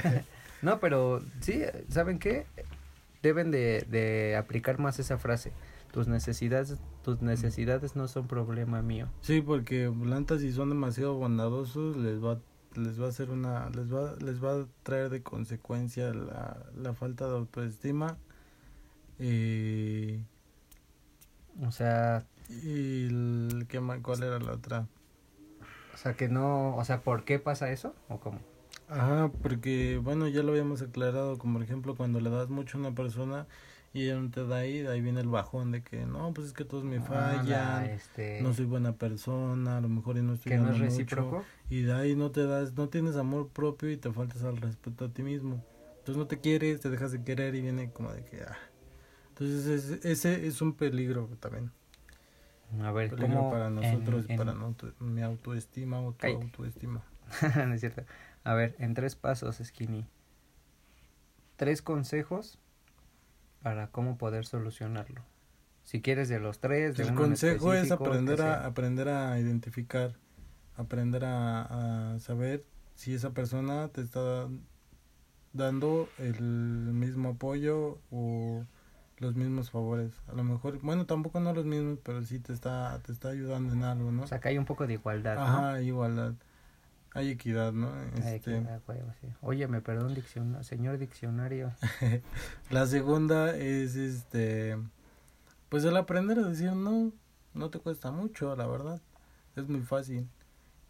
no, 0.63 0.81
pero 0.81 1.23
sí, 1.41 1.63
¿saben 1.89 2.19
qué? 2.19 2.47
Deben 3.23 3.51
de, 3.51 3.87
de 3.89 4.37
aplicar 4.37 4.79
más 4.79 4.99
esa 4.99 5.19
frase. 5.19 5.53
Tus 5.93 6.09
necesidades, 6.09 6.79
tus 7.03 7.23
necesidades 7.23 7.97
no 7.97 8.09
son 8.09 8.27
problema 8.29 8.83
mío. 8.83 9.09
Sí, 9.23 9.41
porque 9.43 9.91
plantas 9.91 10.41
si 10.41 10.53
son 10.53 10.69
demasiado 10.71 11.15
bondadosos 11.15 11.97
les 11.97 12.23
va 12.23 12.41
les 12.77 13.01
va 13.01 13.07
a 13.07 13.09
hacer 13.09 13.31
una 13.31 13.69
les 13.71 13.93
va 13.93 14.15
les 14.21 14.43
va 14.43 14.53
a 14.63 14.67
traer 14.85 15.11
de 15.11 15.23
consecuencia 15.23 16.15
la, 16.15 16.71
la 16.77 16.95
falta 16.95 17.27
de 17.29 17.37
autoestima 17.37 18.19
y 19.19 20.25
O 21.61 21.71
sea, 21.73 22.27
y 22.49 23.07
el, 23.07 23.67
¿qué 23.69 23.81
cuál 24.03 24.23
era 24.23 24.39
la 24.41 24.53
otra 24.53 24.89
o 25.95 25.97
sea 25.97 26.15
que 26.17 26.29
no, 26.29 26.77
o 26.77 26.85
sea, 26.85 27.03
¿por 27.03 27.25
qué 27.25 27.39
pasa 27.39 27.71
eso? 27.71 27.95
¿O 28.09 28.21
cómo? 28.21 28.41
Ajá, 28.89 29.31
porque 29.43 29.99
bueno, 30.03 30.27
ya 30.29 30.43
lo 30.43 30.51
habíamos 30.53 30.83
aclarado, 30.83 31.39
como 31.39 31.55
por 31.55 31.63
ejemplo 31.63 31.97
cuando 31.97 32.21
le 32.21 32.31
das 32.31 32.49
mucho 32.51 32.77
a 32.79 32.81
una 32.81 32.95
persona 32.95 33.47
y 33.93 34.05
ella 34.05 34.19
no 34.21 34.31
te 34.31 34.47
da 34.47 34.57
ahí, 34.59 34.83
de 34.83 34.89
ahí 34.89 35.01
viene 35.01 35.21
el 35.21 35.29
bajón 35.29 35.73
de 35.73 35.83
que 35.83 36.07
no, 36.07 36.33
pues 36.33 36.49
es 36.49 36.53
que 36.53 36.65
todos 36.65 36.85
me 36.85 36.99
Ah, 36.99 37.01
fallan, 37.03 37.47
la, 37.47 37.87
este, 37.87 38.43
no 38.43 38.55
soy 38.55 38.65
buena 38.67 38.93
persona, 38.97 39.79
a 39.79 39.81
lo 39.81 39.89
mejor 39.89 40.17
y 40.17 40.23
no 40.23 40.35
estoy 40.35 40.53
no 40.53 40.63
es 40.71 40.79
dando 40.79 40.79
mucho, 40.79 41.17
recíproco. 41.17 41.45
y 41.71 41.83
de 41.83 41.93
ahí 41.93 42.15
no 42.17 42.31
te 42.31 42.45
das, 42.47 42.75
no 42.75 42.89
tienes 42.89 43.17
amor 43.17 43.49
propio 43.49 43.91
y 43.91 43.97
te 43.97 44.13
faltas 44.13 44.43
al 44.45 44.57
respeto 44.59 45.07
a 45.07 45.09
ti 45.09 45.23
mismo. 45.23 45.61
Entonces 45.99 46.17
no 46.17 46.27
te 46.27 46.39
quieres, 46.41 46.81
te 46.81 46.89
dejas 46.91 47.13
de 47.13 47.23
querer 47.23 47.55
y 47.55 47.61
viene 47.63 47.91
como 47.91 48.13
de 48.13 48.25
que 48.25 48.43
ah. 48.43 48.57
Entonces 49.31 49.67
es- 49.67 50.05
ese 50.05 50.47
es 50.47 50.61
un 50.63 50.75
peligro 50.75 51.29
también. 51.41 51.71
A 52.83 52.93
ver, 52.93 53.11
Peligro 53.11 53.35
¿cómo 53.35 53.51
para 53.51 53.67
en- 53.69 53.75
nosotros, 53.75 54.27
en- 54.29 54.39
para 54.39 54.55
no- 54.55 54.75
mi 55.01 55.23
autoestima 55.23 56.01
o 56.01 56.13
tu 56.13 56.19
Cállate. 56.19 56.45
autoestima. 56.45 57.03
no 57.67 57.75
es 57.75 57.81
cierto. 57.81 58.03
A 58.45 58.55
ver, 58.55 58.77
en 58.79 58.95
tres 58.95 59.17
pasos, 59.17 59.61
Skinny. 59.63 60.07
Tres 61.57 61.83
consejos 61.83 62.59
para 63.63 63.89
cómo 63.89 64.19
poder 64.19 64.47
solucionarlo. 64.47 65.23
Si 65.85 66.01
quieres 66.03 66.29
de 66.29 66.39
los 66.41 66.61
tres, 66.61 66.97
de 66.97 67.05
El 67.05 67.11
uno 67.11 67.23
en 67.23 67.29
consejo 67.31 67.75
es 67.75 67.91
aprender 67.91 68.43
a, 68.43 68.67
aprender 68.67 69.09
a 69.09 69.39
identificar, 69.39 70.15
aprender 70.77 71.25
a, 71.25 72.15
a 72.15 72.19
saber 72.21 72.65
si 72.95 73.15
esa 73.15 73.31
persona 73.31 73.89
te 73.89 74.03
está 74.03 74.47
dando 75.53 76.09
el 76.19 76.41
mismo 76.41 77.31
apoyo 77.31 77.99
o 78.11 78.65
los 79.19 79.37
mismos 79.37 79.71
favores. 79.71 80.13
A 80.29 80.35
lo 80.35 80.45
mejor, 80.45 80.79
bueno, 80.81 81.07
tampoco 81.07 81.41
no 81.41 81.53
los 81.53 81.67
mismos, 81.67 81.99
pero 82.03 82.23
sí 82.23 82.39
te 82.39 82.53
está, 82.53 83.01
te 83.05 83.13
está 83.13 83.29
ayudando 83.29 83.73
en 83.73 83.85
algo, 83.85 84.11
¿no? 84.11 84.23
O 84.23 84.27
sea, 84.27 84.41
que 84.41 84.49
hay 84.49 84.59
un 84.59 84.65
poco 84.65 84.87
de 84.87 84.95
igualdad, 84.95 85.37
¿no? 85.37 85.43
Ajá, 85.43 85.83
igualdad. 85.83 86.35
Hay 87.13 87.31
equidad, 87.31 87.73
¿no? 87.73 87.93
Hay 87.93 88.35
Este, 88.35 88.41
que- 88.53 88.67
ah, 88.69 88.81
huevo, 88.87 89.13
sí. 89.21 89.27
Oye, 89.41 89.67
me 89.67 89.81
perdón, 89.81 90.15
dicciona- 90.15 90.63
señor 90.63 90.99
diccionario. 90.99 91.73
La 92.71 92.87
segunda 92.87 93.57
es 93.57 93.97
este 93.97 94.79
pues 95.69 95.85
el 95.85 95.97
aprender 95.97 96.39
a 96.39 96.43
decir 96.49 96.73
no, 96.73 97.13
no 97.55 97.71
te 97.71 97.79
cuesta 97.79 98.11
mucho, 98.11 98.55
la 98.57 98.67
verdad. 98.67 99.01
Es 99.57 99.69
muy 99.69 99.81
fácil. 99.83 100.29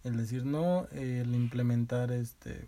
El 0.04 0.16
decir 0.16 0.44
no, 0.46 0.86
el 0.92 1.34
implementar 1.34 2.10
este 2.12 2.66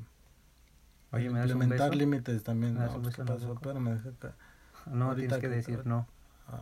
Oye, 1.12 1.28
¿me 1.30 1.40
das 1.40 1.50
implementar 1.50 1.94
límites 1.94 2.42
también. 2.42 2.74
¿Me 2.74 2.80
das 2.80 2.90
No, 2.92 2.96
un 2.96 3.02
pues, 3.02 3.16
beso 3.16 3.16
¿qué 3.16 3.22
en 3.22 3.28
la 3.28 3.34
pasó? 3.34 3.48
boca? 3.48 3.60
Espérame, 3.68 3.94
deja 3.94 4.08
acá. 4.08 4.34
No, 4.86 5.04
Ahorita 5.10 5.38
tienes 5.38 5.66
que- 5.66 5.72
decir 5.72 5.86
no. 5.86 6.06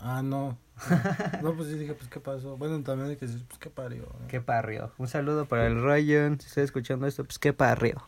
Ah, 0.00 0.22
no. 0.22 0.56
No, 1.42 1.54
pues 1.54 1.68
sí 1.68 1.74
dije, 1.78 1.94
pues 1.94 2.08
qué 2.08 2.20
pasó. 2.20 2.56
Bueno, 2.56 2.82
también 2.82 3.10
hay 3.10 3.16
que 3.16 3.26
decir, 3.26 3.44
pues 3.46 3.58
qué 3.58 3.68
parió. 3.70 4.02
¿no? 4.20 4.28
Qué 4.28 4.40
parrio. 4.40 4.92
Un 4.98 5.08
saludo 5.08 5.46
para 5.46 5.66
el 5.66 5.82
Ryan. 5.82 6.38
Si 6.40 6.46
está 6.46 6.62
escuchando 6.62 7.06
esto, 7.06 7.24
pues 7.24 7.38
qué 7.38 7.52
parrio. 7.52 8.02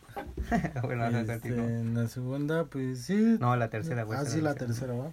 bueno, 0.82 1.10
no, 1.10 1.18
Este, 1.18 1.48
en 1.48 1.94
la 1.94 2.06
segunda, 2.08 2.64
pues 2.64 3.02
sí. 3.04 3.36
No, 3.40 3.54
la 3.56 3.68
tercera, 3.68 4.04
güey. 4.04 4.18
Ah, 4.18 4.24
sí, 4.24 4.40
la 4.40 4.54
tercera, 4.54 4.94
va. 4.94 5.12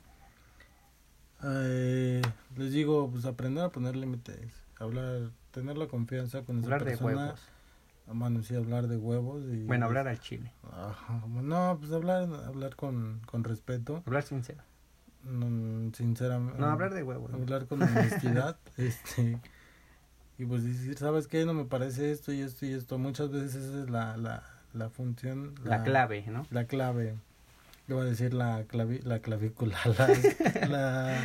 Eh, 1.44 2.22
les 2.58 2.72
digo, 2.72 3.10
pues 3.10 3.26
aprender 3.26 3.64
a 3.64 3.70
poner 3.70 3.96
límites, 3.96 4.52
hablar, 4.80 5.32
tener 5.52 5.78
la 5.78 5.88
confianza 5.88 6.42
con 6.44 6.58
esa 6.58 6.66
Hablar 6.66 6.84
de 6.86 6.92
persona. 6.92 7.16
huevos. 7.26 7.42
Ah, 8.08 8.12
Bueno, 8.14 8.44
sí, 8.44 8.56
hablar 8.56 8.88
de 8.88 8.98
huevos. 8.98 9.44
Y, 9.46 9.64
Bueno, 9.66 9.86
hablar 9.86 10.08
al 10.08 10.20
chile. 10.20 10.52
Ajá, 10.72 11.22
no, 11.28 11.78
pues 11.80 11.92
hablar, 11.94 12.24
hablar 12.46 12.76
con, 12.76 13.22
con 13.26 13.44
respeto, 13.44 14.04
Hablar 14.06 14.24
sincero. 14.24 14.62
Mm, 15.24 15.92
sinceramente. 15.94 16.60
No, 16.60 16.68
hablar 16.68 16.94
de 16.94 17.04
huevos. 17.04 17.34
Hablar 17.34 17.66
con 17.68 17.82
honestidad, 17.82 18.58
este, 18.78 19.40
y 20.38 20.46
pues 20.46 20.64
decir, 20.64 20.98
¿sabes 20.98 21.28
qué? 21.28 21.46
No 21.46 21.54
me 21.54 21.66
parece 21.66 22.12
esto 22.12 22.32
y 22.32 22.42
esto 22.42 22.66
y 22.66 22.74
esto. 22.74 22.98
Muchas 22.98 23.32
veces 23.32 23.56
esa 23.56 23.84
es 23.84 23.90
la, 23.90 24.18
la, 24.18 24.44
la 24.74 24.90
función. 24.90 25.56
La 25.64 25.84
clave, 25.84 26.26
¿no? 26.28 26.46
La 26.52 26.66
clave. 26.66 27.16
Yo 27.88 27.96
voy 27.96 28.06
a 28.06 28.10
decir 28.10 28.34
la, 28.34 28.64
clavi, 28.68 29.00
la 29.00 29.20
clavícula. 29.20 29.78
La, 29.98 30.68
la- 30.68 31.22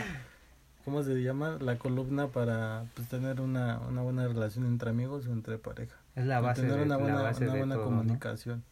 ¿Cómo 0.85 1.03
se 1.03 1.15
llama? 1.23 1.57
La 1.61 1.77
columna 1.79 2.27
para 2.29 2.85
pues, 2.95 3.09
tener 3.09 3.41
una, 3.41 3.79
una 3.81 4.03
buena 4.03 4.27
relación 4.29 4.67
entre 4.67 4.91
amigos 4.91 5.27
o 5.27 5.33
entre 5.33 5.57
pareja. 5.57 5.97
Es 6.15 6.27
la 6.27 6.41
base 6.41 6.61
tener 6.63 6.77
de, 6.77 6.83
una 6.85 6.97
la 6.97 7.03
buena, 7.03 7.23
base 7.23 7.45
una 7.45 7.55
buena 7.55 7.75
todo, 7.77 7.85
¿no? 7.85 7.91
comunicación. 7.99 8.63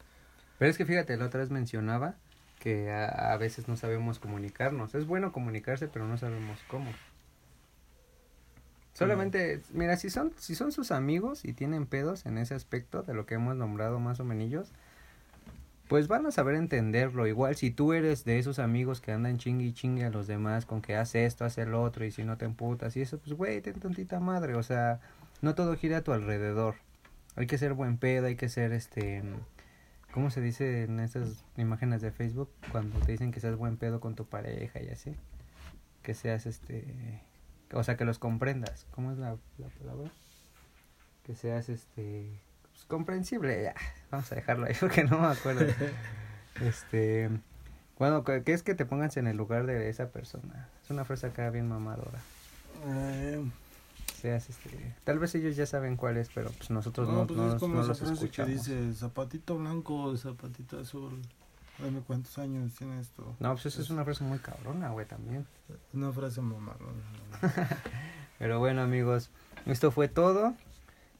Pero 0.58 0.70
es 0.70 0.76
que 0.76 0.84
fíjate, 0.84 1.16
la 1.16 1.26
otra 1.26 1.40
vez 1.40 1.50
mencionaba 1.50 2.14
que 2.62 2.92
a, 2.92 3.32
a 3.32 3.36
veces 3.38 3.66
no 3.66 3.76
sabemos 3.76 4.20
comunicarnos. 4.20 4.94
Es 4.94 5.04
bueno 5.04 5.32
comunicarse, 5.32 5.88
pero 5.88 6.06
no 6.06 6.16
sabemos 6.16 6.60
cómo. 6.68 6.92
Solamente, 8.92 9.60
mira, 9.72 9.96
si 9.96 10.10
son, 10.10 10.32
si 10.38 10.54
son 10.54 10.70
sus 10.70 10.92
amigos 10.92 11.44
y 11.44 11.54
tienen 11.54 11.86
pedos 11.86 12.24
en 12.24 12.38
ese 12.38 12.54
aspecto 12.54 13.02
de 13.02 13.14
lo 13.14 13.26
que 13.26 13.34
hemos 13.34 13.56
nombrado 13.56 13.98
más 13.98 14.20
o 14.20 14.24
menos, 14.24 14.70
pues 15.88 16.06
van 16.06 16.24
a 16.26 16.30
saber 16.30 16.54
entenderlo. 16.54 17.26
Igual 17.26 17.56
si 17.56 17.72
tú 17.72 17.94
eres 17.94 18.24
de 18.24 18.38
esos 18.38 18.60
amigos 18.60 19.00
que 19.00 19.10
andan 19.10 19.38
chingue 19.38 19.64
y 19.64 19.72
chingue 19.72 20.04
a 20.04 20.10
los 20.10 20.28
demás 20.28 20.66
con 20.66 20.82
que 20.82 20.94
hace 20.94 21.26
esto, 21.26 21.44
hace 21.44 21.62
el 21.62 21.74
otro 21.74 22.04
y 22.04 22.12
si 22.12 22.22
no 22.22 22.36
te 22.36 22.44
emputas 22.44 22.96
y 22.96 23.00
eso, 23.00 23.18
pues 23.18 23.36
güey, 23.36 23.60
ten 23.60 23.80
tantita 23.80 24.20
madre. 24.20 24.54
O 24.54 24.62
sea, 24.62 25.00
no 25.40 25.56
todo 25.56 25.74
gira 25.74 25.98
a 25.98 26.02
tu 26.02 26.12
alrededor. 26.12 26.76
Hay 27.34 27.46
que 27.46 27.58
ser 27.58 27.72
buen 27.72 27.98
pedo, 27.98 28.26
hay 28.26 28.36
que 28.36 28.48
ser 28.48 28.72
este... 28.72 29.24
¿Cómo 30.12 30.30
se 30.30 30.42
dice 30.42 30.84
en 30.84 31.00
esas 31.00 31.44
imágenes 31.56 32.02
de 32.02 32.12
Facebook 32.12 32.50
cuando 32.70 32.98
te 33.00 33.12
dicen 33.12 33.32
que 33.32 33.40
seas 33.40 33.56
buen 33.56 33.78
pedo 33.78 33.98
con 33.98 34.14
tu 34.14 34.26
pareja 34.26 34.82
y 34.82 34.88
así? 34.88 35.16
Que 36.02 36.12
seas 36.12 36.44
este... 36.44 37.22
O 37.72 37.82
sea, 37.82 37.96
que 37.96 38.04
los 38.04 38.18
comprendas. 38.18 38.86
¿Cómo 38.90 39.10
es 39.10 39.18
la, 39.18 39.38
la 39.56 39.68
palabra? 39.80 40.10
Que 41.24 41.34
seas 41.34 41.70
este... 41.70 42.30
pues, 42.60 42.84
comprensible. 42.84 43.62
Ya, 43.62 43.74
vamos 44.10 44.30
a 44.30 44.34
dejarlo 44.34 44.66
ahí 44.66 44.74
porque 44.80 45.04
no 45.04 45.18
me 45.18 45.28
acuerdo. 45.28 45.64
este... 46.60 47.30
Bueno, 47.98 48.22
que 48.24 48.42
es 48.52 48.62
que 48.62 48.74
te 48.74 48.84
pongas 48.84 49.16
en 49.16 49.26
el 49.26 49.36
lugar 49.38 49.64
de 49.64 49.88
esa 49.88 50.10
persona. 50.10 50.68
Es 50.82 50.90
una 50.90 51.04
frase 51.06 51.28
acá 51.28 51.48
bien 51.48 51.68
mamadora. 51.68 52.18
Eh, 52.86 53.42
Seas 54.22 54.48
este... 54.48 54.94
Tal 55.02 55.18
vez 55.18 55.34
ellos 55.34 55.56
ya 55.56 55.66
saben 55.66 55.96
cuál 55.96 56.16
es, 56.16 56.30
pero 56.32 56.52
pues 56.52 56.70
nosotros 56.70 57.08
no, 57.08 57.14
no, 57.14 57.26
pues 57.26 57.36
no, 57.36 57.52
es 57.52 57.54
como 57.56 57.74
no 57.74 57.82
los 57.82 57.98
frase 57.98 58.04
que 58.04 58.24
escuchamos. 58.26 58.52
dice 58.52 58.94
zapatito 58.94 59.58
blanco, 59.58 60.16
zapatito 60.16 60.78
azul. 60.78 61.20
Dame 61.80 62.02
cuántos 62.02 62.38
años 62.38 62.72
tiene 62.78 63.00
esto. 63.00 63.34
No, 63.40 63.52
pues 63.52 63.66
eso 63.66 63.82
es 63.82 63.90
una 63.90 64.04
frase 64.04 64.22
muy 64.22 64.38
cabrona, 64.38 64.90
güey, 64.90 65.06
también. 65.06 65.44
Una 65.92 66.12
frase 66.12 66.40
mamá. 66.40 66.76
Pero 68.38 68.60
bueno, 68.60 68.82
amigos, 68.82 69.30
esto 69.66 69.90
fue 69.90 70.06
todo. 70.06 70.54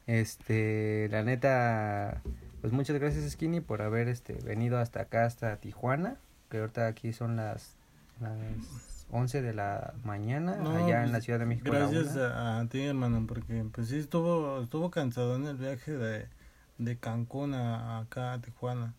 Este, 0.07 1.09
la 1.11 1.23
neta, 1.23 2.21
pues 2.61 2.71
muchas 2.71 2.97
gracias 2.97 3.29
Skinny 3.33 3.59
por 3.59 3.81
haber 3.81 4.07
este 4.07 4.35
venido 4.45 4.77
hasta 4.77 5.01
acá 5.01 5.25
hasta 5.25 5.57
Tijuana, 5.57 6.15
que 6.49 6.59
ahorita 6.59 6.87
aquí 6.87 7.11
son 7.11 7.35
las 7.35 7.75
las 8.21 8.92
11 9.13 9.41
de 9.43 9.53
la 9.53 9.93
mañana 10.03 10.55
No, 10.55 10.71
allá 10.75 10.97
en 10.97 11.01
pues, 11.03 11.11
la 11.11 11.21
Ciudad 11.21 11.39
de 11.39 11.45
México. 11.45 11.69
Gracias 11.71 12.17
a, 12.17 12.59
a 12.59 12.67
ti, 12.67 12.81
hermano, 12.81 13.25
porque 13.27 13.63
pues 13.71 13.87
sí 13.89 13.97
estuvo 13.99 14.61
estuvo 14.61 14.89
cansado 14.89 15.35
en 15.35 15.45
el 15.45 15.55
viaje 15.55 15.91
de, 15.91 16.27
de 16.79 16.97
Cancún 16.97 17.53
a, 17.53 17.99
acá 17.99 18.33
a 18.33 18.41
Tijuana. 18.41 18.93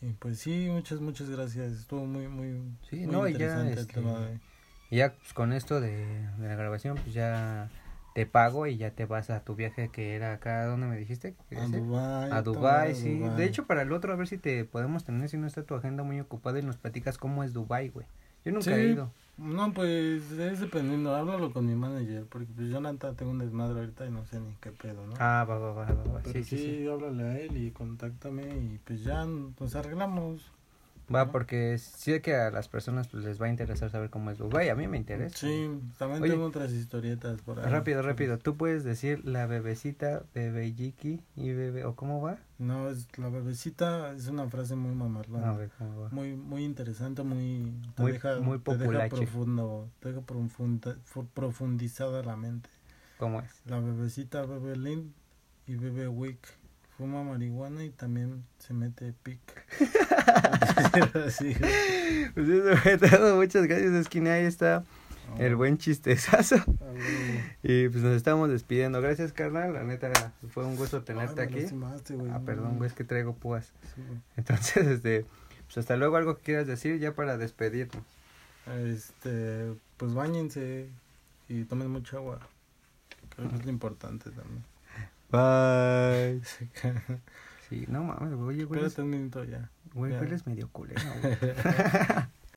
Y 0.00 0.12
pues 0.12 0.38
sí, 0.38 0.68
muchas 0.70 1.00
muchas 1.00 1.28
gracias. 1.30 1.72
Estuvo 1.72 2.06
muy 2.06 2.28
muy 2.28 2.62
Sí, 2.88 3.06
muy 3.06 3.06
no, 3.06 3.26
y 3.28 3.32
ya, 3.32 3.38
interesante 3.38 3.72
el 3.72 3.78
este, 3.80 3.94
tema 3.94 4.18
de 4.20 4.38
ya 4.90 5.14
pues, 5.14 5.32
con 5.32 5.52
esto 5.52 5.80
de, 5.80 6.06
de 6.38 6.48
la 6.48 6.54
grabación, 6.54 6.96
pues 7.02 7.12
ya 7.14 7.70
te 8.14 8.26
pago 8.26 8.68
y 8.68 8.76
ya 8.76 8.92
te 8.92 9.06
vas 9.06 9.30
a 9.30 9.40
tu 9.40 9.56
viaje 9.56 9.88
que 9.88 10.14
era 10.14 10.34
acá, 10.34 10.66
¿dónde 10.66 10.86
me 10.86 10.96
dijiste? 10.96 11.34
a 11.50 11.64
ese? 11.64 11.78
Dubai. 11.78 12.30
A 12.30 12.42
Dubai, 12.42 12.94
sí. 12.94 13.18
Dubái. 13.18 13.36
De 13.36 13.44
hecho, 13.46 13.66
para 13.66 13.82
el 13.82 13.90
otro, 13.90 14.12
a 14.12 14.16
ver 14.16 14.28
si 14.28 14.38
te 14.38 14.64
podemos 14.64 15.02
tener, 15.04 15.28
si 15.28 15.36
no 15.38 15.48
está 15.48 15.64
tu 15.64 15.74
agenda 15.74 16.04
muy 16.04 16.20
ocupada 16.20 16.60
y 16.60 16.62
nos 16.62 16.76
platicas 16.76 17.18
cómo 17.18 17.42
es 17.42 17.52
Dubai, 17.52 17.88
güey. 17.88 18.06
Yo 18.44 18.52
nunca 18.52 18.66
Sí. 18.66 18.70
he 18.72 18.86
ido. 18.90 19.10
No, 19.36 19.72
pues 19.72 20.30
es 20.30 20.60
dependiendo, 20.60 21.14
háblalo 21.14 21.52
con 21.52 21.66
mi 21.66 21.74
manager, 21.74 22.24
porque 22.30 22.46
pues 22.54 22.68
yo 22.68 22.80
neta 22.80 23.14
tengo 23.14 23.32
un 23.32 23.38
desmadre 23.40 23.80
ahorita 23.80 24.06
y 24.06 24.10
no 24.10 24.24
sé 24.26 24.38
ni 24.38 24.54
qué 24.60 24.70
pedo, 24.70 25.04
¿no? 25.06 25.14
Ah, 25.18 25.44
va, 25.48 25.58
va, 25.58 25.72
va, 25.72 25.84
va, 25.86 26.04
va. 26.14 26.20
Pero 26.22 26.32
Sí, 26.32 26.44
sí, 26.44 26.56
sí. 26.56 26.86
háblale 26.86 27.22
a 27.24 27.38
él 27.40 27.56
y 27.56 27.72
contáctame 27.72 28.42
y 28.56 28.78
pues 28.84 29.02
ya 29.02 29.24
nos 29.26 29.74
arreglamos. 29.74 30.52
Va, 31.12 31.30
porque 31.30 31.76
sí 31.78 32.20
que 32.20 32.34
a 32.34 32.50
las 32.50 32.68
personas 32.68 33.08
pues 33.08 33.24
les 33.24 33.40
va 33.40 33.46
a 33.46 33.48
interesar 33.50 33.90
saber 33.90 34.10
cómo 34.10 34.30
es 34.30 34.38
Dubai. 34.38 34.68
A 34.70 34.74
mí 34.74 34.86
me 34.86 34.96
interesa. 34.96 35.36
Sí, 35.36 35.68
también 35.98 36.22
Oye. 36.22 36.32
tengo 36.32 36.46
otras 36.46 36.72
historietas 36.72 37.40
por 37.42 37.60
ahí. 37.60 37.70
Rápido, 37.70 38.00
rápido. 38.02 38.38
¿Tú 38.38 38.56
puedes 38.56 38.84
decir 38.84 39.24
la 39.24 39.46
bebecita, 39.46 40.22
bebé 40.34 40.72
Yiki 40.72 41.20
y 41.36 41.52
bebé... 41.52 41.84
¿O 41.84 41.94
cómo 41.94 42.22
va? 42.22 42.38
No, 42.58 42.88
es 42.88 43.06
la 43.18 43.28
bebecita 43.28 44.12
es 44.14 44.28
una 44.28 44.48
frase 44.48 44.76
muy 44.76 44.94
mamarlona. 44.94 45.50
A 45.50 45.56
ver, 45.56 45.70
¿cómo 45.76 46.00
va? 46.02 46.08
Muy 46.10 46.34
muy 46.36 46.64
interesante, 46.64 47.22
muy 47.22 47.72
te 47.96 48.02
Muy- 48.02 48.12
deja, 48.12 48.38
muy 48.40 48.58
te 48.58 48.70
deja 48.72 48.84
populache. 48.84 49.16
profundo, 49.16 49.90
te 50.00 50.08
deja 50.10 50.20
profunda, 50.22 50.96
profundizada 51.34 52.22
la 52.22 52.36
mente. 52.36 52.70
¿Cómo 53.18 53.40
es? 53.40 53.50
La 53.66 53.78
bebecita 53.80 54.44
bebe 54.46 54.76
Lin 54.76 55.12
y 55.66 55.74
bebe 55.74 56.08
Wick. 56.08 56.38
Fuma 56.96 57.22
marihuana 57.24 57.84
y 57.84 57.90
también 57.90 58.44
se 58.58 58.72
mete 58.72 59.12
pic. 59.22 59.40
Así, 61.26 61.54
Pues 62.34 62.48
eso 62.48 62.76
fue 62.76 62.98
todo. 62.98 63.36
Muchas 63.36 63.66
gracias, 63.66 63.92
Esquina. 63.92 64.34
Ahí 64.34 64.44
está 64.44 64.84
el 65.38 65.56
buen 65.56 65.78
chistezazo. 65.78 66.56
Ah. 66.56 66.92
Y 67.62 67.88
pues 67.88 68.04
nos 68.04 68.14
estamos 68.14 68.50
despidiendo. 68.50 69.00
Gracias, 69.00 69.32
carnal. 69.32 69.72
La 69.72 69.82
neta, 69.82 70.12
fue 70.50 70.64
un 70.64 70.76
gusto 70.76 70.98
Ay, 70.98 71.02
tenerte 71.04 71.36
me 71.36 71.42
aquí. 71.42 71.60
lastimaste, 71.62 72.14
güey, 72.14 72.30
Ah, 72.30 72.38
no 72.38 72.44
perdón, 72.44 72.76
güey, 72.76 72.88
es 72.88 72.94
que 72.94 73.04
traigo 73.04 73.34
púas. 73.34 73.72
Sí. 73.94 74.02
Entonces, 74.36 74.86
este, 74.86 75.26
pues 75.66 75.78
hasta 75.78 75.96
luego, 75.96 76.16
algo 76.16 76.36
que 76.36 76.42
quieras 76.42 76.66
decir 76.66 76.98
ya 77.00 77.14
para 77.14 77.38
despedirnos. 77.38 78.04
Este, 78.84 79.72
pues 79.96 80.14
bañense 80.14 80.88
y 81.48 81.64
tomen 81.64 81.90
mucha 81.90 82.18
agua. 82.18 82.38
Creo 83.34 83.48
que 83.48 83.56
es 83.56 83.64
lo 83.64 83.70
importante 83.70 84.30
también. 84.30 84.62
Bye. 85.34 86.40
Sí, 87.68 87.86
no 87.88 88.04
mames, 88.04 88.34
güey, 88.34 88.48
oye, 88.56 88.64
güey, 88.66 88.80
Espérate 88.84 89.02
un 89.02 89.10
minuto 89.10 89.42
ya. 89.42 89.70
güey, 89.94 90.12
ya. 90.12 90.18
eres 90.20 90.46
medio 90.46 90.68
culero, 90.68 91.00
güey. 91.22 91.36